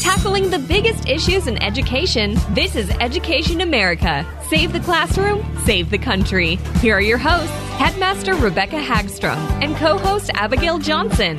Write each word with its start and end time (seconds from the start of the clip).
Tackling 0.00 0.48
the 0.48 0.58
biggest 0.58 1.06
issues 1.06 1.46
in 1.46 1.62
education, 1.62 2.34
this 2.54 2.74
is 2.74 2.88
Education 3.00 3.60
America. 3.60 4.26
Save 4.48 4.72
the 4.72 4.80
classroom, 4.80 5.44
save 5.66 5.90
the 5.90 5.98
country. 5.98 6.56
Here 6.80 6.96
are 6.96 7.02
your 7.02 7.18
hosts, 7.18 7.54
Headmaster 7.76 8.34
Rebecca 8.34 8.76
Hagstrom 8.76 9.36
and 9.62 9.76
co 9.76 9.98
host 9.98 10.30
Abigail 10.32 10.78
Johnson. 10.78 11.36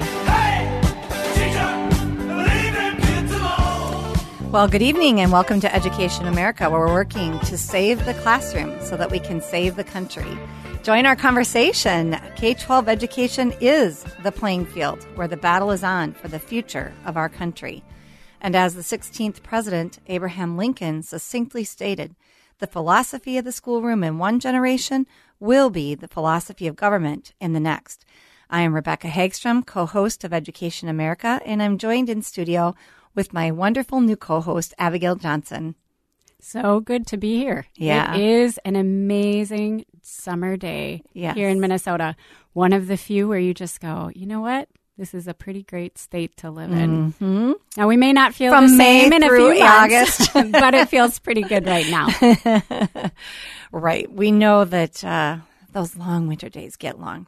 Well, 4.51 4.67
good 4.67 4.83
evening 4.83 5.21
and 5.21 5.31
welcome 5.31 5.59
to 5.61 5.73
Education 5.73 6.27
America, 6.27 6.69
where 6.69 6.81
we're 6.81 6.93
working 6.93 7.39
to 7.39 7.57
save 7.57 8.05
the 8.05 8.13
classroom 8.13 8.79
so 8.81 8.95
that 8.95 9.09
we 9.09 9.17
can 9.17 9.41
save 9.41 9.75
the 9.75 9.83
country. 9.83 10.37
Join 10.83 11.07
our 11.07 11.15
conversation. 11.15 12.15
K 12.35 12.53
12 12.53 12.87
education 12.87 13.53
is 13.59 14.05
the 14.21 14.31
playing 14.31 14.67
field 14.67 15.03
where 15.15 15.27
the 15.27 15.35
battle 15.35 15.71
is 15.71 15.83
on 15.83 16.13
for 16.13 16.27
the 16.27 16.39
future 16.39 16.93
of 17.05 17.17
our 17.17 17.27
country. 17.27 17.83
And 18.41 18.55
as 18.55 18.73
the 18.73 18.81
16th 18.81 19.43
President, 19.43 19.99
Abraham 20.07 20.57
Lincoln, 20.57 21.03
succinctly 21.03 21.63
stated, 21.63 22.15
the 22.57 22.67
philosophy 22.67 23.37
of 23.37 23.45
the 23.45 23.51
schoolroom 23.51 24.03
in 24.03 24.17
one 24.17 24.39
generation 24.39 25.05
will 25.39 25.69
be 25.69 25.93
the 25.93 26.07
philosophy 26.07 26.67
of 26.67 26.75
government 26.75 27.33
in 27.39 27.53
the 27.53 27.59
next. 27.59 28.03
I 28.49 28.61
am 28.61 28.73
Rebecca 28.73 29.07
Hagstrom, 29.07 29.65
co 29.65 29.85
host 29.85 30.23
of 30.23 30.33
Education 30.33 30.89
America, 30.89 31.39
and 31.45 31.61
I'm 31.61 31.77
joined 31.77 32.09
in 32.09 32.21
studio 32.21 32.75
with 33.15 33.31
my 33.31 33.51
wonderful 33.51 34.01
new 34.01 34.15
co 34.15 34.41
host, 34.41 34.73
Abigail 34.77 35.15
Johnson. 35.15 35.75
So 36.39 36.79
good 36.79 37.05
to 37.07 37.17
be 37.17 37.37
here. 37.37 37.67
Yeah. 37.75 38.15
It 38.15 38.21
is 38.21 38.59
an 38.65 38.75
amazing 38.75 39.85
summer 40.01 40.57
day 40.57 41.03
Yes. 41.13 41.35
here 41.35 41.47
in 41.49 41.59
Minnesota. 41.59 42.15
One 42.53 42.73
of 42.73 42.87
the 42.87 42.97
few 42.97 43.27
where 43.27 43.39
you 43.39 43.53
just 43.53 43.79
go, 43.79 44.09
you 44.15 44.25
know 44.25 44.41
what? 44.41 44.67
This 45.01 45.15
is 45.15 45.27
a 45.27 45.33
pretty 45.33 45.63
great 45.63 45.97
state 45.97 46.37
to 46.37 46.51
live 46.51 46.71
in. 46.71 47.13
Mhm. 47.13 47.55
Now 47.75 47.87
we 47.87 47.97
may 47.97 48.13
not 48.13 48.35
feel 48.35 48.51
From 48.53 48.67
the 48.67 48.77
May 48.77 49.01
same 49.01 49.13
in 49.13 49.23
a 49.23 49.29
few 49.29 49.59
months, 49.59 50.29
August. 50.31 50.33
but 50.51 50.75
it 50.75 50.89
feels 50.89 51.17
pretty 51.17 51.41
good 51.41 51.65
right 51.65 51.89
now. 51.89 53.09
Right. 53.71 54.11
We 54.11 54.31
know 54.31 54.63
that 54.65 55.03
uh, 55.03 55.37
those 55.71 55.95
long 55.95 56.27
winter 56.27 56.49
days 56.49 56.75
get 56.75 56.99
long. 56.99 57.25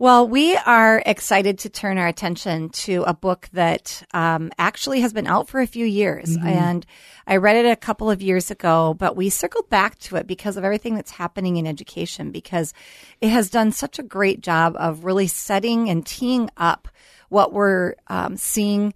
Well, 0.00 0.28
we 0.28 0.54
are 0.54 1.02
excited 1.04 1.58
to 1.60 1.68
turn 1.68 1.98
our 1.98 2.06
attention 2.06 2.68
to 2.68 3.02
a 3.02 3.12
book 3.12 3.48
that 3.52 4.04
um, 4.14 4.52
actually 4.56 5.00
has 5.00 5.12
been 5.12 5.26
out 5.26 5.48
for 5.48 5.60
a 5.60 5.66
few 5.66 5.84
years. 5.84 6.36
And 6.36 6.86
I 7.26 7.38
read 7.38 7.56
it 7.56 7.68
a 7.68 7.74
couple 7.74 8.08
of 8.08 8.22
years 8.22 8.52
ago, 8.52 8.94
but 8.94 9.16
we 9.16 9.28
circled 9.28 9.68
back 9.68 9.98
to 10.00 10.14
it 10.14 10.28
because 10.28 10.56
of 10.56 10.62
everything 10.62 10.94
that's 10.94 11.10
happening 11.10 11.56
in 11.56 11.66
education, 11.66 12.30
because 12.30 12.72
it 13.20 13.30
has 13.30 13.50
done 13.50 13.72
such 13.72 13.98
a 13.98 14.04
great 14.04 14.40
job 14.40 14.76
of 14.78 15.04
really 15.04 15.26
setting 15.26 15.90
and 15.90 16.06
teeing 16.06 16.48
up 16.56 16.86
what 17.28 17.52
we're 17.52 17.96
um, 18.06 18.36
seeing 18.36 18.94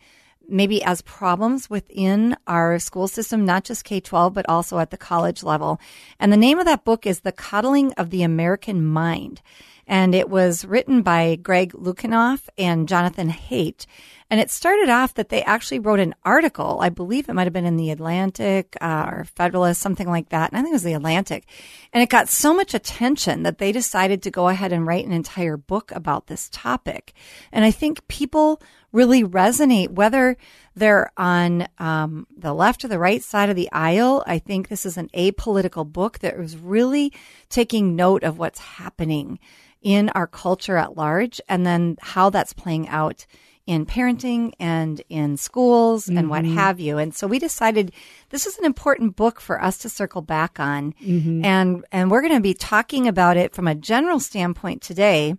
maybe 0.48 0.84
as 0.84 1.02
problems 1.02 1.68
within 1.68 2.36
our 2.46 2.78
school 2.78 3.08
system, 3.08 3.44
not 3.44 3.64
just 3.64 3.84
K 3.84 3.98
12, 3.98 4.34
but 4.34 4.48
also 4.48 4.78
at 4.78 4.92
the 4.92 4.96
college 4.96 5.42
level. 5.42 5.80
And 6.20 6.32
the 6.32 6.36
name 6.36 6.60
of 6.60 6.66
that 6.66 6.84
book 6.84 7.06
is 7.06 7.20
The 7.20 7.32
Coddling 7.32 7.92
of 7.94 8.10
the 8.10 8.22
American 8.22 8.84
Mind. 8.84 9.42
And 9.86 10.14
it 10.14 10.28
was 10.28 10.64
written 10.64 11.02
by 11.02 11.36
Greg 11.36 11.72
Lukianoff 11.72 12.48
and 12.56 12.88
Jonathan 12.88 13.30
Haidt. 13.30 13.86
And 14.32 14.40
it 14.40 14.50
started 14.50 14.88
off 14.88 15.12
that 15.16 15.28
they 15.28 15.42
actually 15.42 15.78
wrote 15.78 16.00
an 16.00 16.14
article. 16.24 16.78
I 16.80 16.88
believe 16.88 17.28
it 17.28 17.34
might 17.34 17.44
have 17.44 17.52
been 17.52 17.66
in 17.66 17.76
the 17.76 17.90
Atlantic 17.90 18.78
uh, 18.80 19.04
or 19.06 19.24
Federalist, 19.24 19.82
something 19.82 20.08
like 20.08 20.30
that. 20.30 20.50
And 20.50 20.58
I 20.58 20.62
think 20.62 20.72
it 20.72 20.76
was 20.76 20.84
the 20.84 20.94
Atlantic. 20.94 21.44
And 21.92 22.02
it 22.02 22.08
got 22.08 22.30
so 22.30 22.54
much 22.54 22.72
attention 22.72 23.42
that 23.42 23.58
they 23.58 23.72
decided 23.72 24.22
to 24.22 24.30
go 24.30 24.48
ahead 24.48 24.72
and 24.72 24.86
write 24.86 25.04
an 25.04 25.12
entire 25.12 25.58
book 25.58 25.92
about 25.92 26.28
this 26.28 26.48
topic. 26.50 27.12
And 27.52 27.62
I 27.62 27.70
think 27.70 28.08
people 28.08 28.62
really 28.90 29.22
resonate, 29.22 29.90
whether 29.90 30.38
they're 30.74 31.12
on 31.18 31.68
um, 31.76 32.26
the 32.34 32.54
left 32.54 32.86
or 32.86 32.88
the 32.88 32.98
right 32.98 33.22
side 33.22 33.50
of 33.50 33.56
the 33.56 33.70
aisle. 33.70 34.24
I 34.26 34.38
think 34.38 34.68
this 34.68 34.86
is 34.86 34.96
an 34.96 35.10
apolitical 35.14 35.86
book 35.86 36.20
that 36.20 36.38
was 36.38 36.56
really 36.56 37.12
taking 37.50 37.96
note 37.96 38.22
of 38.22 38.38
what's 38.38 38.60
happening 38.60 39.38
in 39.82 40.08
our 40.10 40.26
culture 40.26 40.78
at 40.78 40.96
large 40.96 41.38
and 41.50 41.66
then 41.66 41.98
how 42.00 42.30
that's 42.30 42.54
playing 42.54 42.88
out 42.88 43.26
in 43.66 43.86
parenting 43.86 44.52
and 44.58 45.02
in 45.08 45.36
schools 45.36 46.08
and 46.08 46.28
what 46.28 46.42
mm-hmm. 46.44 46.56
have 46.56 46.80
you. 46.80 46.98
And 46.98 47.14
so 47.14 47.26
we 47.26 47.38
decided 47.38 47.92
this 48.30 48.46
is 48.46 48.58
an 48.58 48.64
important 48.64 49.14
book 49.14 49.40
for 49.40 49.62
us 49.62 49.78
to 49.78 49.88
circle 49.88 50.22
back 50.22 50.58
on. 50.58 50.94
Mm-hmm. 50.94 51.44
And 51.44 51.84
and 51.92 52.10
we're 52.10 52.22
going 52.22 52.34
to 52.34 52.40
be 52.40 52.54
talking 52.54 53.06
about 53.06 53.36
it 53.36 53.54
from 53.54 53.68
a 53.68 53.74
general 53.74 54.18
standpoint 54.18 54.82
today. 54.82 55.36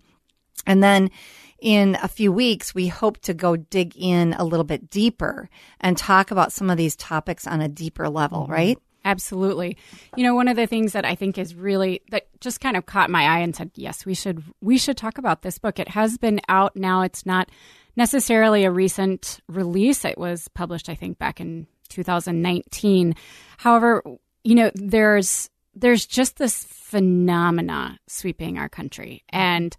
And 0.66 0.82
then 0.82 1.12
in 1.60 1.98
a 2.02 2.08
few 2.08 2.32
weeks, 2.32 2.74
we 2.74 2.88
hope 2.88 3.20
to 3.20 3.34
go 3.34 3.58
dig 3.58 3.94
in 3.98 4.34
a 4.34 4.44
little 4.44 4.64
bit 4.64 4.90
deeper 4.90 5.50
and 5.82 5.98
talk 5.98 6.32
about 6.32 6.54
some 6.54 6.70
of 6.70 6.78
these 6.78 6.96
topics 6.96 7.46
on 7.46 7.62
a 7.62 7.68
deeper 7.68 8.10
level, 8.10 8.44
mm-hmm. 8.44 8.54
right? 8.54 8.78
Absolutely. 9.06 9.78
You 10.16 10.24
know, 10.24 10.34
one 10.34 10.48
of 10.48 10.56
the 10.56 10.68
things 10.68 10.94
that 10.94 11.04
I 11.04 11.16
think 11.16 11.38
is 11.38 11.56
really 11.56 12.02
that 12.12 12.28
just 12.40 12.62
kind 12.62 12.78
of 12.78 12.86
caught 12.86 13.10
my 13.10 13.24
eye 13.24 13.40
and 13.40 13.54
said, 13.54 13.72
"Yes, 13.76 14.06
we 14.06 14.14
should 14.14 14.44
we 14.62 14.78
should 14.78 14.96
talk 14.96 15.18
about 15.18 15.42
this 15.42 15.58
book." 15.58 15.78
It 15.78 15.90
has 15.90 16.18
been 16.18 16.40
out 16.48 16.78
now. 16.78 17.02
It's 17.02 17.26
not 17.26 17.50
necessarily 17.96 18.64
a 18.64 18.72
recent 18.72 19.40
release. 19.48 20.06
It 20.06 20.18
was 20.18 20.48
published 20.50 20.90
I 20.90 20.96
think 20.96 21.18
back 21.18 21.40
in 21.40 21.68
2019. 21.90 23.16
However, 23.58 24.04
you 24.44 24.56
know, 24.56 24.72
there's 24.76 25.50
there's 25.76 26.06
just 26.06 26.38
this 26.38 26.64
phenomena 26.64 28.00
sweeping 28.08 28.58
our 28.58 28.70
country 28.70 29.24
and 29.30 29.76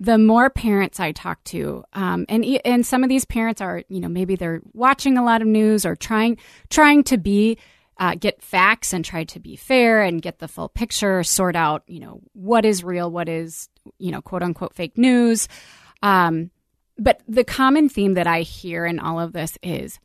the 0.00 0.18
more 0.18 0.50
parents 0.50 0.98
I 0.98 1.12
talk 1.12 1.42
to, 1.44 1.84
um, 1.92 2.26
and 2.28 2.44
and 2.64 2.84
some 2.84 3.04
of 3.04 3.08
these 3.08 3.24
parents 3.24 3.60
are, 3.60 3.84
you 3.88 4.00
know, 4.00 4.08
maybe 4.08 4.34
they're 4.34 4.60
watching 4.72 5.16
a 5.16 5.24
lot 5.24 5.40
of 5.40 5.46
news 5.46 5.86
or 5.86 5.94
trying 5.94 6.38
trying 6.68 7.04
to 7.04 7.16
be 7.16 7.58
uh, 7.98 8.14
get 8.16 8.42
facts 8.42 8.92
and 8.92 9.04
try 9.04 9.24
to 9.24 9.38
be 9.38 9.56
fair 9.56 10.02
and 10.02 10.20
get 10.20 10.40
the 10.40 10.48
full 10.48 10.68
picture, 10.68 11.22
sort 11.22 11.54
out, 11.54 11.84
you 11.86 12.00
know, 12.00 12.20
what 12.32 12.64
is 12.64 12.82
real, 12.82 13.10
what 13.10 13.28
is, 13.28 13.68
you 13.98 14.10
know, 14.10 14.20
quote 14.20 14.42
unquote 14.42 14.74
fake 14.74 14.98
news. 14.98 15.48
Um, 16.02 16.50
but 16.98 17.20
the 17.28 17.44
common 17.44 17.88
theme 17.88 18.14
that 18.14 18.26
I 18.26 18.40
hear 18.42 18.86
in 18.86 18.98
all 18.98 19.18
of 19.20 19.32
this 19.32 19.58
is, 19.62 19.98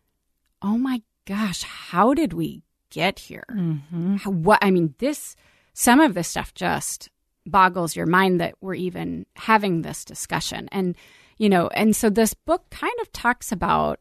oh 0.61 0.77
my 0.77 1.01
gosh, 1.25 1.63
how 1.63 2.13
did 2.13 2.33
we 2.33 2.63
get 2.89 3.19
here? 3.19 3.45
Mm-hmm. 3.51 4.16
How- 4.17 4.31
What 4.31 4.59
I 4.61 4.72
mean, 4.72 4.95
this 4.97 5.35
some 5.73 6.00
of 6.00 6.13
this 6.13 6.27
stuff 6.27 6.53
just 6.53 7.09
boggles 7.45 7.95
your 7.95 8.06
mind 8.06 8.41
that 8.41 8.56
we're 8.62 8.74
even 8.75 9.25
having 9.36 9.81
this 9.81 10.03
discussion, 10.03 10.68
and 10.71 10.95
you 11.38 11.47
know, 11.50 11.68
and 11.69 11.95
so 11.95 12.09
this 12.09 12.33
book 12.33 12.69
kind 12.69 12.94
of 13.01 13.12
talks 13.13 13.51
about, 13.51 14.00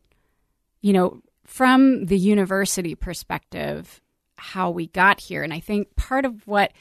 you 0.80 0.92
know, 0.92 1.20
from 1.44 2.06
the 2.06 2.18
university 2.18 2.94
perspective, 2.94 4.00
how 4.36 4.70
we 4.70 4.88
got 4.88 5.20
here, 5.20 5.42
and 5.42 5.52
I 5.52 5.60
think 5.60 5.94
part 5.96 6.24
of 6.24 6.46
what 6.46 6.72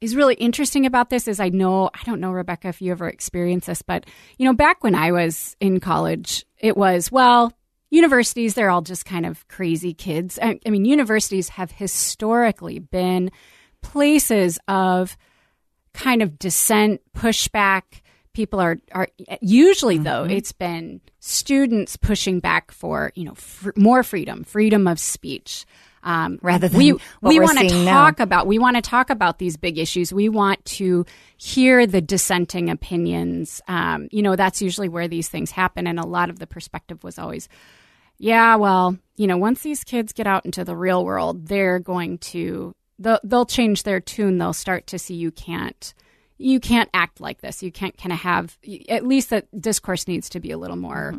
is 0.00 0.14
really 0.14 0.34
interesting 0.34 0.86
about 0.86 1.10
this 1.10 1.26
is 1.26 1.40
I 1.40 1.48
know 1.48 1.90
I 1.94 2.02
don't 2.04 2.20
know 2.20 2.32
Rebecca 2.32 2.68
if 2.68 2.82
you 2.82 2.92
ever 2.92 3.08
experienced 3.08 3.66
this, 3.66 3.82
but 3.82 4.06
you 4.38 4.44
know 4.44 4.54
back 4.54 4.84
when 4.84 4.94
I 4.94 5.12
was 5.12 5.56
in 5.60 5.80
college, 5.80 6.44
it 6.58 6.76
was 6.76 7.10
well 7.10 7.52
universities 7.90 8.54
they're 8.54 8.70
all 8.70 8.82
just 8.82 9.04
kind 9.04 9.24
of 9.24 9.46
crazy 9.48 9.94
kids. 9.94 10.38
I, 10.42 10.60
I 10.66 10.70
mean 10.70 10.84
universities 10.84 11.50
have 11.50 11.70
historically 11.70 12.78
been 12.78 13.30
places 13.82 14.58
of 14.68 15.16
kind 15.94 16.22
of 16.22 16.38
dissent, 16.38 17.00
pushback. 17.16 17.82
People 18.34 18.60
are 18.60 18.78
are 18.92 19.08
usually 19.40 19.96
mm-hmm. 19.96 20.04
though 20.04 20.24
it's 20.24 20.52
been 20.52 21.00
students 21.20 21.96
pushing 21.96 22.38
back 22.38 22.70
for 22.70 23.12
you 23.14 23.24
know 23.24 23.34
fr- 23.34 23.70
more 23.76 24.02
freedom, 24.02 24.44
freedom 24.44 24.86
of 24.86 25.00
speech. 25.00 25.64
Um, 26.06 26.38
Rather 26.40 26.68
than 26.68 26.78
we 26.78 26.92
we 27.20 27.40
want 27.40 27.58
to 27.58 27.68
talk 27.68 28.18
now. 28.18 28.22
about 28.22 28.46
we 28.46 28.60
want 28.60 28.76
to 28.76 28.82
talk 28.82 29.10
about 29.10 29.38
these 29.38 29.56
big 29.56 29.76
issues. 29.76 30.12
We 30.12 30.28
want 30.28 30.64
to 30.66 31.04
hear 31.36 31.84
the 31.84 32.00
dissenting 32.00 32.70
opinions. 32.70 33.60
Um, 33.66 34.08
you 34.12 34.22
know, 34.22 34.36
that's 34.36 34.62
usually 34.62 34.88
where 34.88 35.08
these 35.08 35.28
things 35.28 35.50
happen, 35.50 35.88
and 35.88 35.98
a 35.98 36.06
lot 36.06 36.30
of 36.30 36.38
the 36.38 36.46
perspective 36.46 37.02
was 37.02 37.18
always, 37.18 37.48
yeah, 38.18 38.54
well, 38.54 38.96
you 39.16 39.26
know, 39.26 39.36
once 39.36 39.62
these 39.62 39.82
kids 39.82 40.12
get 40.12 40.28
out 40.28 40.46
into 40.46 40.64
the 40.64 40.76
real 40.76 41.04
world, 41.04 41.48
they're 41.48 41.80
going 41.80 42.18
to 42.18 42.72
they'll, 43.00 43.20
they'll 43.24 43.44
change 43.44 43.82
their 43.82 43.98
tune. 43.98 44.38
They'll 44.38 44.52
start 44.52 44.86
to 44.88 45.00
see 45.00 45.14
you 45.14 45.32
can't 45.32 45.92
you 46.38 46.60
can't 46.60 46.90
act 46.94 47.20
like 47.20 47.40
this. 47.40 47.62
You 47.62 47.72
can't 47.72 47.96
kind 47.96 48.12
of 48.12 48.20
have 48.20 48.56
at 48.88 49.04
least 49.04 49.30
that 49.30 49.48
discourse 49.60 50.06
needs 50.06 50.28
to 50.30 50.40
be 50.40 50.52
a 50.52 50.58
little 50.58 50.76
more 50.76 51.14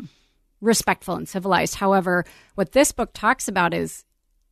respectful 0.61 1.15
and 1.15 1.27
civilized. 1.27 1.75
However, 1.75 2.25
what 2.55 2.71
this 2.71 2.91
book 2.91 3.11
talks 3.13 3.47
about 3.47 3.73
is, 3.73 4.05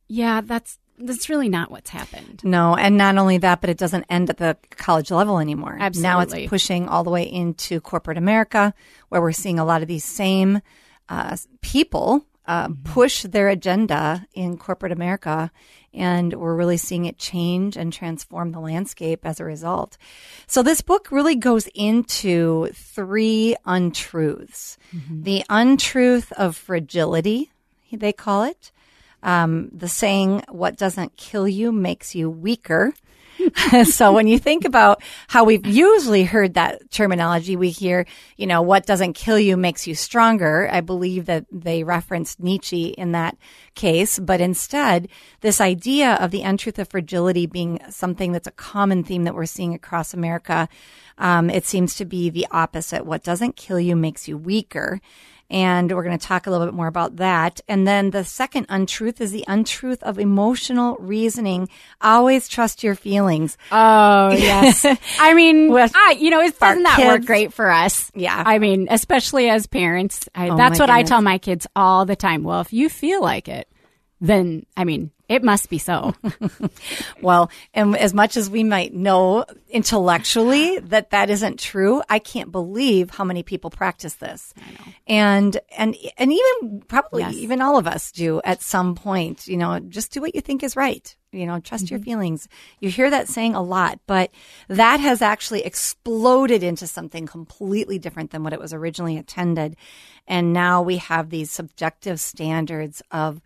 yeah, 0.08 0.40
that's 0.40 0.78
that's 0.98 1.28
really 1.28 1.48
not 1.48 1.70
what's 1.70 1.90
happened. 1.90 2.42
No, 2.44 2.74
and 2.74 2.96
not 2.96 3.18
only 3.18 3.38
that, 3.38 3.60
but 3.60 3.70
it 3.70 3.78
doesn't 3.78 4.06
end 4.08 4.30
at 4.30 4.38
the 4.38 4.56
college 4.70 5.10
level 5.10 5.38
anymore. 5.38 5.76
Absolutely. 5.78 6.02
Now 6.02 6.20
it's 6.20 6.48
pushing 6.48 6.88
all 6.88 7.04
the 7.04 7.10
way 7.10 7.24
into 7.24 7.80
corporate 7.80 8.18
America, 8.18 8.74
where 9.08 9.20
we're 9.20 9.32
seeing 9.32 9.58
a 9.58 9.64
lot 9.64 9.82
of 9.82 9.88
these 9.88 10.04
same 10.04 10.60
uh, 11.08 11.36
people 11.60 12.24
uh, 12.46 12.68
push 12.84 13.22
their 13.22 13.48
agenda 13.48 14.26
in 14.32 14.56
corporate 14.56 14.92
America, 14.92 15.50
and 15.92 16.32
we're 16.32 16.54
really 16.54 16.76
seeing 16.76 17.04
it 17.04 17.18
change 17.18 17.76
and 17.76 17.92
transform 17.92 18.52
the 18.52 18.60
landscape 18.60 19.26
as 19.26 19.40
a 19.40 19.44
result. 19.44 19.98
So 20.46 20.62
this 20.62 20.80
book 20.80 21.10
really 21.10 21.36
goes 21.36 21.68
into 21.74 22.68
three 22.72 23.56
untruths: 23.66 24.78
the 25.10 25.44
untruth 25.50 26.32
of 26.32 26.56
fragility, 26.56 27.50
they 27.92 28.12
call 28.12 28.44
it 28.44 28.72
um, 29.26 29.70
the 29.72 29.88
saying, 29.88 30.44
what 30.48 30.76
doesn't 30.76 31.16
kill 31.16 31.48
you 31.48 31.72
makes 31.72 32.14
you 32.14 32.30
weaker. 32.30 32.94
so 33.84 34.12
when 34.12 34.28
you 34.28 34.38
think 34.38 34.64
about 34.64 35.02
how 35.26 35.42
we've 35.44 35.66
usually 35.66 36.22
heard 36.22 36.54
that 36.54 36.90
terminology, 36.92 37.56
we 37.56 37.70
hear, 37.70 38.06
you 38.36 38.46
know, 38.46 38.62
what 38.62 38.86
doesn't 38.86 39.14
kill 39.14 39.38
you 39.38 39.56
makes 39.56 39.84
you 39.86 39.96
stronger. 39.96 40.68
I 40.70 40.80
believe 40.80 41.26
that 41.26 41.44
they 41.50 41.82
referenced 41.82 42.40
Nietzsche 42.40 42.86
in 42.90 43.12
that 43.12 43.36
case, 43.74 44.18
but 44.20 44.40
instead, 44.40 45.08
this 45.40 45.60
idea 45.60 46.14
of 46.14 46.30
the 46.30 46.42
untruth 46.42 46.78
of 46.78 46.88
fragility 46.88 47.46
being 47.46 47.80
something 47.90 48.30
that's 48.30 48.46
a 48.46 48.52
common 48.52 49.02
theme 49.02 49.24
that 49.24 49.34
we're 49.34 49.44
seeing 49.44 49.74
across 49.74 50.14
America, 50.14 50.68
um, 51.18 51.50
it 51.50 51.66
seems 51.66 51.96
to 51.96 52.04
be 52.04 52.30
the 52.30 52.46
opposite. 52.52 53.04
What 53.04 53.24
doesn't 53.24 53.56
kill 53.56 53.80
you 53.80 53.96
makes 53.96 54.28
you 54.28 54.38
weaker. 54.38 55.00
And 55.48 55.92
we're 55.94 56.02
going 56.02 56.18
to 56.18 56.26
talk 56.26 56.46
a 56.46 56.50
little 56.50 56.66
bit 56.66 56.74
more 56.74 56.88
about 56.88 57.16
that. 57.16 57.60
And 57.68 57.86
then 57.86 58.10
the 58.10 58.24
second 58.24 58.66
untruth 58.68 59.20
is 59.20 59.30
the 59.30 59.44
untruth 59.46 60.02
of 60.02 60.18
emotional 60.18 60.96
reasoning. 60.98 61.68
Always 62.00 62.48
trust 62.48 62.82
your 62.82 62.94
feelings. 62.94 63.56
Oh 63.70 64.30
yes, 64.32 64.84
I 65.20 65.34
mean, 65.34 65.70
With 65.72 65.92
I, 65.94 66.12
you 66.12 66.30
know, 66.30 66.40
it 66.40 66.58
doesn't 66.58 66.82
that 66.82 66.98
work 67.06 67.24
great 67.24 67.52
for 67.52 67.70
us? 67.70 68.10
Yeah. 68.14 68.42
I 68.44 68.58
mean, 68.58 68.88
especially 68.90 69.48
as 69.48 69.66
parents, 69.66 70.28
I, 70.34 70.48
Oh, 70.48 70.56
that's 70.56 70.78
what 70.78 70.90
I 70.90 71.02
tell 71.02 71.22
my 71.22 71.38
kids 71.38 71.66
all 71.76 72.06
the 72.06 72.16
time. 72.16 72.42
Well, 72.42 72.60
if 72.60 72.72
you 72.72 72.88
feel 72.88 73.20
like 73.22 73.48
it, 73.48 73.68
then 74.20 74.64
I 74.76 74.84
mean, 74.84 75.10
it 75.28 75.42
must 75.42 75.68
be 75.68 75.78
so. 75.78 76.14
Well, 77.22 77.50
and 77.74 77.96
as 77.96 78.14
much 78.14 78.36
as 78.36 78.48
we 78.48 78.62
might 78.62 78.94
know 78.94 79.44
intellectually 79.70 80.78
that 80.78 81.10
that 81.10 81.30
isn't 81.30 81.58
true, 81.58 82.02
I 82.08 82.18
can't 82.18 82.52
believe 82.52 83.10
how 83.10 83.24
many 83.24 83.42
people 83.42 83.70
practice 83.70 84.14
this. 84.14 84.54
And 85.06 85.58
and 85.76 85.96
and 86.18 86.32
even 86.32 86.82
probably 86.86 87.22
Yes. 87.22 87.34
even 87.34 87.62
all 87.62 87.78
of 87.78 87.86
us 87.86 88.12
do 88.12 88.40
at 88.44 88.62
some 88.62 88.94
point, 88.94 89.48
you 89.48 89.56
know, 89.56 89.80
just 89.80 90.12
do 90.12 90.20
what 90.20 90.34
you 90.34 90.40
think 90.40 90.62
is 90.62 90.76
right. 90.76 91.16
You 91.32 91.46
know, 91.46 91.58
trust 91.58 91.90
your 91.90 91.98
mm-hmm. 91.98 92.04
feelings. 92.04 92.48
You 92.80 92.90
hear 92.90 93.10
that 93.10 93.28
saying 93.28 93.54
a 93.54 93.62
lot, 93.62 93.98
but 94.06 94.30
that 94.68 95.00
has 95.00 95.22
actually 95.22 95.64
exploded 95.64 96.62
into 96.62 96.86
something 96.86 97.26
completely 97.26 97.98
different 97.98 98.30
than 98.30 98.44
what 98.44 98.52
it 98.52 98.60
was 98.60 98.72
originally 98.72 99.16
intended. 99.16 99.76
And 100.28 100.52
now 100.52 100.82
we 100.82 100.98
have 100.98 101.30
these 101.30 101.50
subjective 101.50 102.20
standards 102.20 103.02
of 103.10 103.40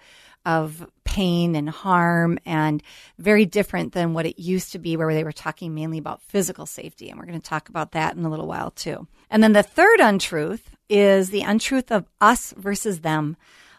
of 0.45 0.87
pain 1.05 1.57
and 1.57 1.69
harm 1.69 2.39
and 2.47 2.83
very 3.19 3.45
different 3.45 3.93
than 3.93 4.15
what 4.15 4.27
it 4.27 4.39
used 4.39 4.73
to 4.73 4.79
be 4.79 4.97
where 4.97 5.13
they 5.13 5.25
were 5.25 5.33
talking 5.33 5.75
mainly 5.75 5.99
about 5.99 6.23
physical 6.23 6.67
safety 6.67 7.11
and 7.11 7.19
we're 7.19 7.27
going 7.27 7.41
to 7.41 7.49
talk 7.49 7.69
about 7.69 7.93
that 7.93 8.17
in 8.17 8.25
a 8.25 8.31
little 8.31 8.47
while 8.47 8.71
too. 8.71 9.07
And 9.29 9.43
then 9.43 9.53
the 9.53 9.63
third 9.63 10.01
untruth 10.01 10.71
is 10.89 11.31
the 11.31 11.43
untruth 11.43 11.91
of 11.91 12.07
us 12.21 12.55
versus 12.57 13.01
them. 13.01 13.37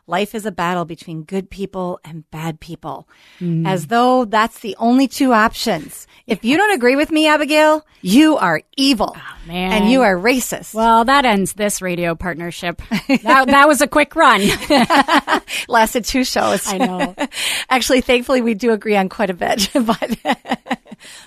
Life 0.07 0.35
is 0.35 0.45
a 0.45 0.51
battle 0.51 0.85
between 0.85 1.23
good 1.23 1.49
people 1.49 1.99
and 2.03 2.29
bad 2.31 2.59
people. 2.59 3.07
Mm. 3.39 3.67
As 3.67 3.87
though 3.87 4.25
that's 4.25 4.59
the 4.59 4.75
only 4.79 5.07
two 5.07 5.33
options. 5.33 6.07
If 6.27 6.43
you 6.43 6.57
don't 6.57 6.73
agree 6.73 6.95
with 6.95 7.11
me, 7.11 7.27
Abigail, 7.27 7.85
you 8.01 8.37
are 8.37 8.61
evil. 8.77 9.15
Oh, 9.15 9.37
man. 9.47 9.71
And 9.71 9.91
you 9.91 10.01
are 10.01 10.15
racist. 10.15 10.73
well, 10.73 11.05
that 11.05 11.25
ends 11.25 11.53
this 11.53 11.81
radio 11.81 12.15
partnership. 12.15 12.81
that, 13.07 13.47
that 13.47 13.67
was 13.67 13.81
a 13.81 13.87
quick 13.87 14.15
run. 14.15 14.41
lasted 15.67 16.05
two 16.05 16.23
shows. 16.23 16.67
I 16.67 16.77
know. 16.77 17.15
Actually, 17.69 18.01
thankfully, 18.01 18.41
we 18.41 18.53
do 18.53 18.71
agree 18.71 18.95
on 18.95 19.09
quite 19.09 19.29
a 19.29 19.33
bit, 19.33 19.69
but 19.73 20.17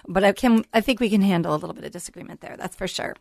but 0.07 0.25
I 0.25 0.33
can 0.33 0.65
I 0.73 0.81
think 0.81 1.01
we 1.01 1.11
can 1.11 1.23
handle 1.23 1.53
a 1.55 1.57
little 1.57 1.75
bit 1.75 1.85
of 1.85 1.93
disagreement 1.93 2.41
there. 2.41 2.57
That's 2.57 2.77
for 2.77 2.87
sure. 2.87 3.15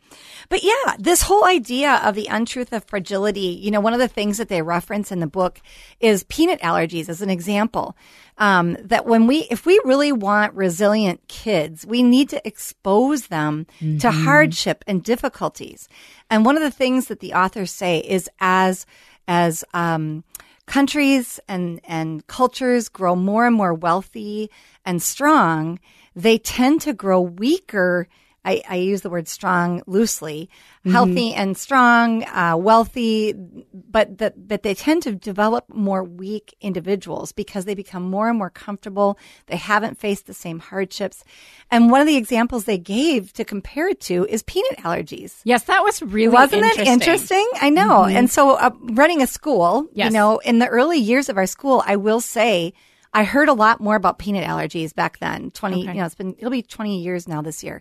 But 0.48 0.62
yeah, 0.62 0.96
this 0.98 1.22
whole 1.22 1.44
idea 1.44 2.00
of 2.04 2.14
the 2.14 2.26
untruth 2.26 2.72
of 2.72 2.84
fragility. 2.84 3.58
You 3.62 3.70
know, 3.70 3.80
one 3.80 3.92
of 3.92 3.98
the 3.98 4.08
things 4.08 4.38
that 4.38 4.48
they 4.48 4.62
reference 4.62 5.10
in 5.10 5.20
the 5.20 5.26
book 5.26 5.53
is 6.00 6.24
peanut 6.24 6.60
allergies 6.60 7.08
as 7.08 7.22
an 7.22 7.30
example. 7.30 7.96
Um, 8.36 8.76
that 8.82 9.06
when 9.06 9.28
we, 9.28 9.46
if 9.48 9.64
we 9.64 9.80
really 9.84 10.10
want 10.10 10.54
resilient 10.54 11.28
kids, 11.28 11.86
we 11.86 12.02
need 12.02 12.28
to 12.30 12.44
expose 12.44 13.28
them 13.28 13.66
to 14.00 14.10
hardship 14.10 14.82
and 14.88 15.04
difficulties. 15.04 15.88
And 16.28 16.44
one 16.44 16.56
of 16.56 16.62
the 16.62 16.70
things 16.70 17.06
that 17.06 17.20
the 17.20 17.34
authors 17.34 17.70
say 17.70 17.98
is 17.98 18.28
as 18.40 18.86
as 19.28 19.64
um, 19.72 20.24
countries 20.66 21.40
and 21.48 21.80
and 21.84 22.26
cultures 22.26 22.88
grow 22.88 23.14
more 23.14 23.46
and 23.46 23.56
more 23.56 23.74
wealthy 23.74 24.50
and 24.84 25.02
strong, 25.02 25.78
they 26.14 26.38
tend 26.38 26.80
to 26.82 26.92
grow 26.92 27.20
weaker. 27.20 28.08
I, 28.44 28.62
I 28.68 28.76
use 28.76 29.00
the 29.00 29.08
word 29.10 29.26
strong 29.26 29.82
loosely, 29.86 30.50
healthy 30.84 31.32
and 31.32 31.56
strong, 31.56 32.24
uh, 32.24 32.56
wealthy, 32.58 33.32
but 33.72 34.18
that 34.18 34.46
but 34.48 34.62
they 34.62 34.74
tend 34.74 35.02
to 35.04 35.12
develop 35.14 35.64
more 35.70 36.04
weak 36.04 36.54
individuals 36.60 37.32
because 37.32 37.64
they 37.64 37.74
become 37.74 38.02
more 38.02 38.28
and 38.28 38.36
more 38.36 38.50
comfortable. 38.50 39.18
They 39.46 39.56
haven't 39.56 39.98
faced 39.98 40.26
the 40.26 40.34
same 40.34 40.58
hardships, 40.58 41.24
and 41.70 41.90
one 41.90 42.02
of 42.02 42.06
the 42.06 42.16
examples 42.16 42.64
they 42.66 42.76
gave 42.78 43.32
to 43.32 43.44
compare 43.44 43.88
it 43.88 44.00
to 44.02 44.26
is 44.26 44.42
peanut 44.42 44.78
allergies. 44.78 45.40
yes, 45.44 45.64
that 45.64 45.82
was 45.82 46.02
really 46.02 46.28
Wasn't 46.34 46.62
interesting. 46.62 46.86
it 46.86 46.92
interesting? 46.92 47.48
I 47.60 47.70
know. 47.70 48.04
And 48.04 48.30
so, 48.30 48.56
uh, 48.56 48.70
running 48.82 49.22
a 49.22 49.26
school, 49.26 49.86
Yes. 49.94 50.06
you 50.12 50.18
know, 50.18 50.38
in 50.38 50.58
the 50.58 50.66
early 50.68 50.98
years 50.98 51.28
of 51.30 51.38
our 51.38 51.46
school, 51.46 51.82
I 51.86 51.96
will 51.96 52.20
say, 52.20 52.74
I 53.14 53.24
heard 53.24 53.48
a 53.48 53.52
lot 53.54 53.80
more 53.80 53.94
about 53.96 54.18
peanut 54.18 54.44
allergies 54.44 54.94
back 54.94 55.18
then. 55.20 55.50
Twenty, 55.52 55.82
you 55.82 55.94
know, 55.94 56.04
it's 56.04 56.14
been 56.16 56.34
it'll 56.36 56.50
be 56.50 56.62
twenty 56.62 57.00
years 57.00 57.26
now 57.28 57.40
this 57.42 57.62
year 57.64 57.80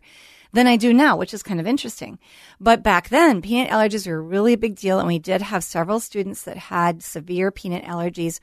than 0.54 0.68
I 0.68 0.78
do 0.78 0.94
now, 0.94 1.18
which 1.18 1.34
is 1.34 1.44
kind 1.44 1.60
of 1.60 1.68
interesting. 1.68 2.20
But 2.60 2.84
back 2.84 3.10
then, 3.10 3.42
peanut 3.42 3.70
allergies 3.70 4.08
were 4.08 4.22
really 4.22 4.54
a 4.54 4.58
big 4.58 4.76
deal, 4.76 5.00
and 5.00 5.08
we 5.08 5.20
did 5.20 5.42
have 5.42 5.64
several 5.64 6.00
students 6.00 6.44
that 6.44 6.58
had 6.58 7.04
severe 7.04 7.52
peanut 7.52 7.84
allergies. 7.84 8.40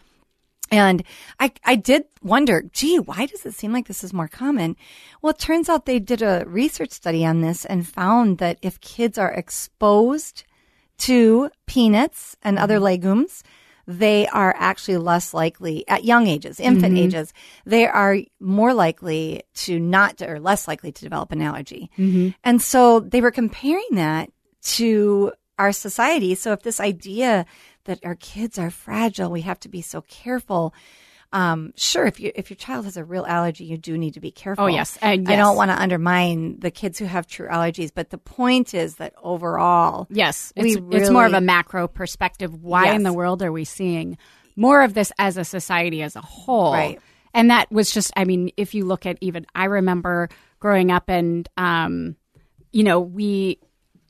And 0.73 1.03
I, 1.39 1.53
I 1.65 1.77
did 1.77 2.05
wonder, 2.23 2.63
gee, 2.73 2.99
why 2.99 3.27
does 3.27 3.47
it 3.47 3.55
seem 3.55 3.73
like 3.73 3.89
this 3.89 4.05
is 4.05 4.13
more 4.13 4.29
common? 4.29 4.77
Well, 5.23 5.31
it 5.31 5.39
turns 5.39 5.69
out 5.69 5.87
they 5.87 5.99
did 5.99 6.23
a 6.23 6.45
research 6.47 6.91
study 6.91 7.25
on 7.25 7.41
this 7.41 7.65
and 7.65 7.89
found 7.89 8.39
that 8.39 8.59
if 8.63 8.81
kids 8.81 9.19
are 9.19 9.33
exposed 9.33 10.45
to 10.99 11.51
peanuts 11.67 12.37
and 12.43 12.59
other 12.59 12.77
mm-hmm. 12.77 12.85
legumes, 12.85 13.43
they 13.91 14.29
are 14.29 14.55
actually 14.57 14.99
less 14.99 15.35
likely 15.35 15.87
at 15.89 16.05
young 16.05 16.29
ages, 16.29 16.61
infant 16.61 16.95
mm-hmm. 16.95 17.05
ages, 17.05 17.33
they 17.67 17.87
are 17.87 18.19
more 18.39 18.73
likely 18.73 19.43
to 19.55 19.81
not, 19.81 20.23
or 20.23 20.39
less 20.39 20.69
likely 20.69 20.93
to 20.93 21.03
develop 21.03 21.33
an 21.33 21.43
allergy. 21.43 21.91
Mm-hmm. 21.99 22.29
And 22.45 22.63
so 22.63 23.01
they 23.01 23.21
were 23.21 23.33
comparing 23.33 23.89
that 23.93 24.31
to 24.63 25.33
our 25.59 25.73
society. 25.73 26.37
So 26.37 26.53
if 26.53 26.63
this 26.63 26.79
idea 26.79 27.47
that 27.85 27.99
our 28.05 28.15
kids 28.15 28.59
are 28.59 28.71
fragile, 28.71 29.31
we 29.31 29.41
have 29.41 29.59
to 29.61 29.69
be 29.69 29.83
so 29.83 30.03
careful. 30.03 30.73
Um, 31.33 31.73
sure, 31.77 32.07
if 32.07 32.19
you 32.19 32.33
if 32.35 32.51
your 32.51 32.57
child 32.57 32.87
has 32.87 32.97
a 32.97 33.05
real 33.05 33.25
allergy, 33.25 33.65
you 33.65 33.77
do 33.79 33.97
need 33.97 34.15
to 34.15 34.21
be 34.21 34.33
careful. 34.33 34.65
Oh, 34.65 34.69
yes. 34.69 34.99
Uh, 35.01 35.07
I 35.07 35.17
don't 35.17 35.57
want 35.57 35.71
to 35.71 35.81
undermine 35.81 36.59
the 36.59 36.73
kids 36.73 36.99
who 36.99 37.05
have 37.05 37.27
true 37.29 37.47
allergies, 37.47 37.91
but 37.95 38.11
the 38.11 38.19
point 38.19 38.75
is 38.75 38.97
that 38.97 39.15
overall, 39.23 40.09
Yes, 40.11 40.53
We 40.57 40.73
it's, 40.73 40.81
it's 40.91 41.11
more 41.11 41.27
of 41.27 41.33
a 41.33 41.41
macro 41.41 41.87
perspective. 41.87 42.63
Why 42.63 42.93
in 42.95 43.05
the 43.05 43.13
world 43.13 43.43
are 43.43 43.53
we 43.53 43.65
seeing 43.65 44.19
more 44.57 44.83
of 44.83 44.95
this 44.95 45.13
as 45.19 45.37
a 45.37 45.45
society 45.45 46.03
as 46.03 46.17
a 46.17 46.21
whole? 46.21 46.73
Right. 46.73 47.01
And 47.33 47.51
that 47.51 47.71
was 47.71 47.93
just, 47.93 48.13
I 48.17 48.25
mean, 48.25 48.51
if 48.57 48.75
you 48.75 48.85
look 48.85 49.07
at 49.07 49.17
even, 49.21 49.47
I 49.55 49.67
remember 49.67 50.29
growing 50.59 50.91
up 50.91 51.09
and, 51.09 51.49
um, 51.57 52.17
you 52.73 52.83
know, 52.83 53.01
we, 53.01 53.61